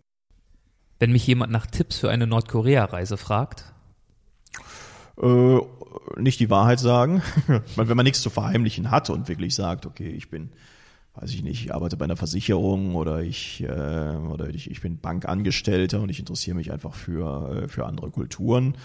[0.98, 3.74] Wenn mich jemand nach Tipps für eine Nordkorea-Reise fragt?
[5.22, 5.60] Äh,
[6.18, 7.22] nicht die Wahrheit sagen.
[7.76, 10.50] Wenn man nichts zu verheimlichen hat und wirklich sagt, okay, ich bin
[11.16, 15.00] weiß ich nicht, ich arbeite bei einer Versicherung oder ich, äh, oder ich, ich bin
[15.00, 18.76] Bankangestellter und ich interessiere mich einfach für, äh, für andere Kulturen,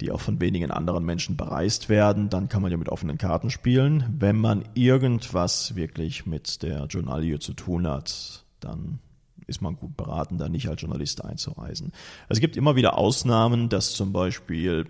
[0.00, 3.50] die auch von wenigen anderen Menschen bereist werden, dann kann man ja mit offenen Karten
[3.50, 4.04] spielen.
[4.18, 8.98] Wenn man irgendwas wirklich mit der Journalie zu tun hat, dann
[9.46, 11.92] ist man gut beraten, da nicht als Journalist einzureisen.
[12.28, 14.86] Es gibt immer wieder Ausnahmen, dass zum Beispiel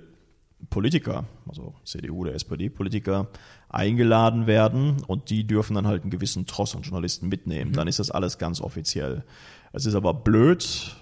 [0.71, 3.29] Politiker, also CDU oder SPD-Politiker,
[3.69, 7.71] eingeladen werden und die dürfen dann halt einen gewissen Tross an Journalisten mitnehmen.
[7.71, 7.75] Mhm.
[7.75, 9.25] Dann ist das alles ganz offiziell.
[9.73, 10.97] Es ist aber blöd,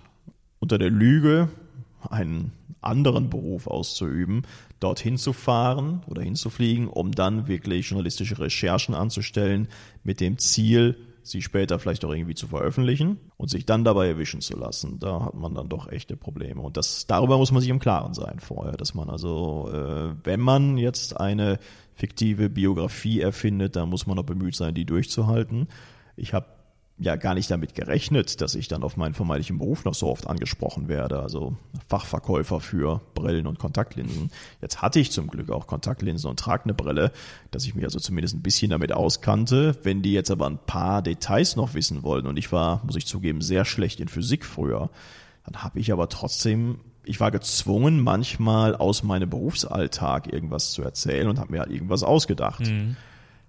[0.58, 1.48] unter der Lüge
[2.08, 4.42] einen anderen Beruf auszuüben,
[4.80, 9.68] dorthin zu fahren oder hinzufliegen, um dann wirklich journalistische Recherchen anzustellen
[10.02, 14.40] mit dem Ziel, sie später vielleicht auch irgendwie zu veröffentlichen und sich dann dabei erwischen
[14.40, 14.98] zu lassen.
[14.98, 16.60] Da hat man dann doch echte Probleme.
[16.60, 20.40] Und das, darüber muss man sich im Klaren sein vorher, dass man also, äh, wenn
[20.40, 21.58] man jetzt eine
[21.94, 25.68] fiktive Biografie erfindet, dann muss man auch bemüht sein, die durchzuhalten.
[26.16, 26.46] Ich habe
[27.04, 30.26] ja gar nicht damit gerechnet, dass ich dann auf meinen vermeintlichen Beruf noch so oft
[30.26, 31.20] angesprochen werde.
[31.20, 31.56] Also
[31.88, 34.30] Fachverkäufer für Brillen und Kontaktlinsen.
[34.60, 37.12] Jetzt hatte ich zum Glück auch Kontaktlinsen und trage eine Brille,
[37.50, 39.76] dass ich mich also zumindest ein bisschen damit auskannte.
[39.82, 43.06] Wenn die jetzt aber ein paar Details noch wissen wollten und ich war, muss ich
[43.06, 44.90] zugeben, sehr schlecht in Physik früher,
[45.46, 51.26] dann habe ich aber trotzdem ich war gezwungen, manchmal aus meinem Berufsalltag irgendwas zu erzählen
[51.26, 52.60] und habe mir halt irgendwas ausgedacht.
[52.60, 52.96] Mhm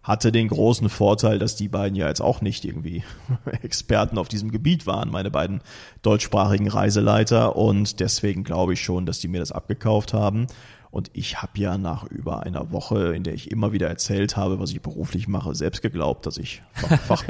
[0.03, 3.03] hatte den großen Vorteil, dass die beiden ja jetzt auch nicht irgendwie
[3.63, 5.61] Experten auf diesem Gebiet waren, meine beiden
[6.01, 7.55] deutschsprachigen Reiseleiter.
[7.55, 10.47] Und deswegen glaube ich schon, dass die mir das abgekauft haben.
[10.91, 14.59] Und ich habe ja nach über einer Woche, in der ich immer wieder erzählt habe,
[14.59, 17.23] was ich beruflich mache, selbst geglaubt, dass ich Fach, Fach,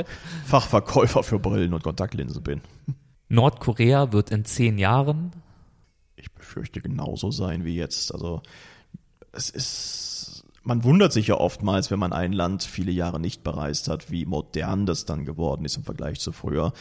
[0.45, 2.61] Fachverkäufer für Brillen und Kontaktlinsen bin.
[3.29, 5.31] Nordkorea wird in zehn Jahren?
[6.17, 8.13] Ich befürchte genauso sein wie jetzt.
[8.13, 8.41] Also
[9.31, 10.02] es ist
[10.63, 14.25] man wundert sich ja oftmals, wenn man ein Land viele Jahre nicht bereist hat, wie
[14.25, 16.73] modern das dann geworden ist im Vergleich zu früher.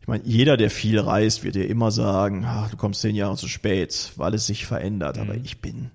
[0.00, 3.36] Ich meine, jeder, der viel reist, wird dir immer sagen, ach, du kommst zehn Jahre
[3.36, 5.16] zu spät, weil es sich verändert.
[5.16, 5.22] Mhm.
[5.22, 5.92] Aber ich bin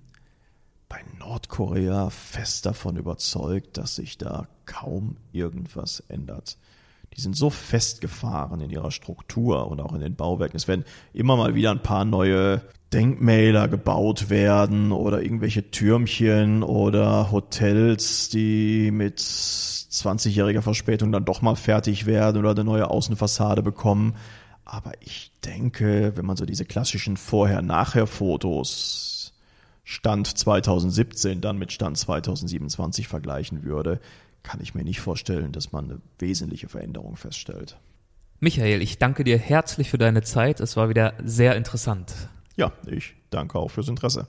[0.88, 6.56] bei Nordkorea fest davon überzeugt, dass sich da kaum irgendwas ändert.
[7.14, 10.56] Die sind so festgefahren in ihrer Struktur und auch in den Bauwerken.
[10.56, 12.62] Es werden immer mal wieder ein paar neue
[12.92, 21.56] Denkmäler gebaut werden oder irgendwelche Türmchen oder Hotels, die mit 20-jähriger Verspätung dann doch mal
[21.56, 24.16] fertig werden oder eine neue Außenfassade bekommen.
[24.64, 29.34] Aber ich denke, wenn man so diese klassischen Vorher-Nachher-Fotos
[29.84, 34.00] Stand 2017 dann mit Stand 2027 vergleichen würde,
[34.42, 37.78] kann ich mir nicht vorstellen, dass man eine wesentliche Veränderung feststellt.
[38.40, 40.60] Michael, ich danke dir herzlich für deine Zeit.
[40.60, 42.14] Es war wieder sehr interessant.
[42.58, 44.26] Ja, ich danke auch fürs Interesse.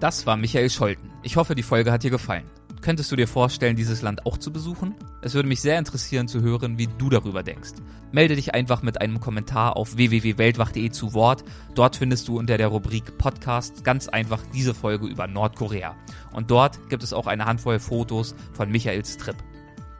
[0.00, 1.10] Das war Michael Scholten.
[1.22, 2.50] Ich hoffe, die Folge hat dir gefallen.
[2.80, 4.94] Könntest du dir vorstellen, dieses Land auch zu besuchen?
[5.20, 7.72] Es würde mich sehr interessieren zu hören, wie du darüber denkst.
[8.12, 11.44] Melde dich einfach mit einem Kommentar auf www.weltwach.de zu Wort.
[11.74, 15.94] Dort findest du unter der Rubrik Podcast ganz einfach diese Folge über Nordkorea.
[16.32, 19.36] Und dort gibt es auch eine Handvoll Fotos von Michaels Trip.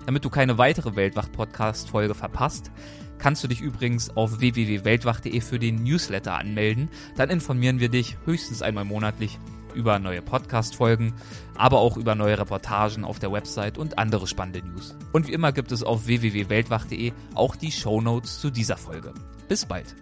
[0.06, 2.70] Damit du keine weitere Weltwach-Podcast-Folge verpasst,
[3.24, 6.90] kannst du dich übrigens auf www.weltwach.de für den Newsletter anmelden.
[7.16, 9.38] Dann informieren wir dich höchstens einmal monatlich
[9.74, 11.14] über neue Podcast-Folgen,
[11.56, 14.94] aber auch über neue Reportagen auf der Website und andere spannende News.
[15.14, 19.14] Und wie immer gibt es auf www.weltwach.de auch die Show Notes zu dieser Folge.
[19.48, 19.96] Bis bald.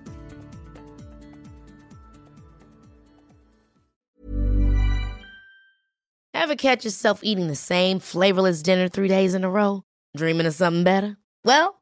[6.32, 9.84] Ever catch yourself eating the same flavorless dinner three days in a row?
[10.16, 11.16] Dreaming of something better?
[11.44, 11.81] Well,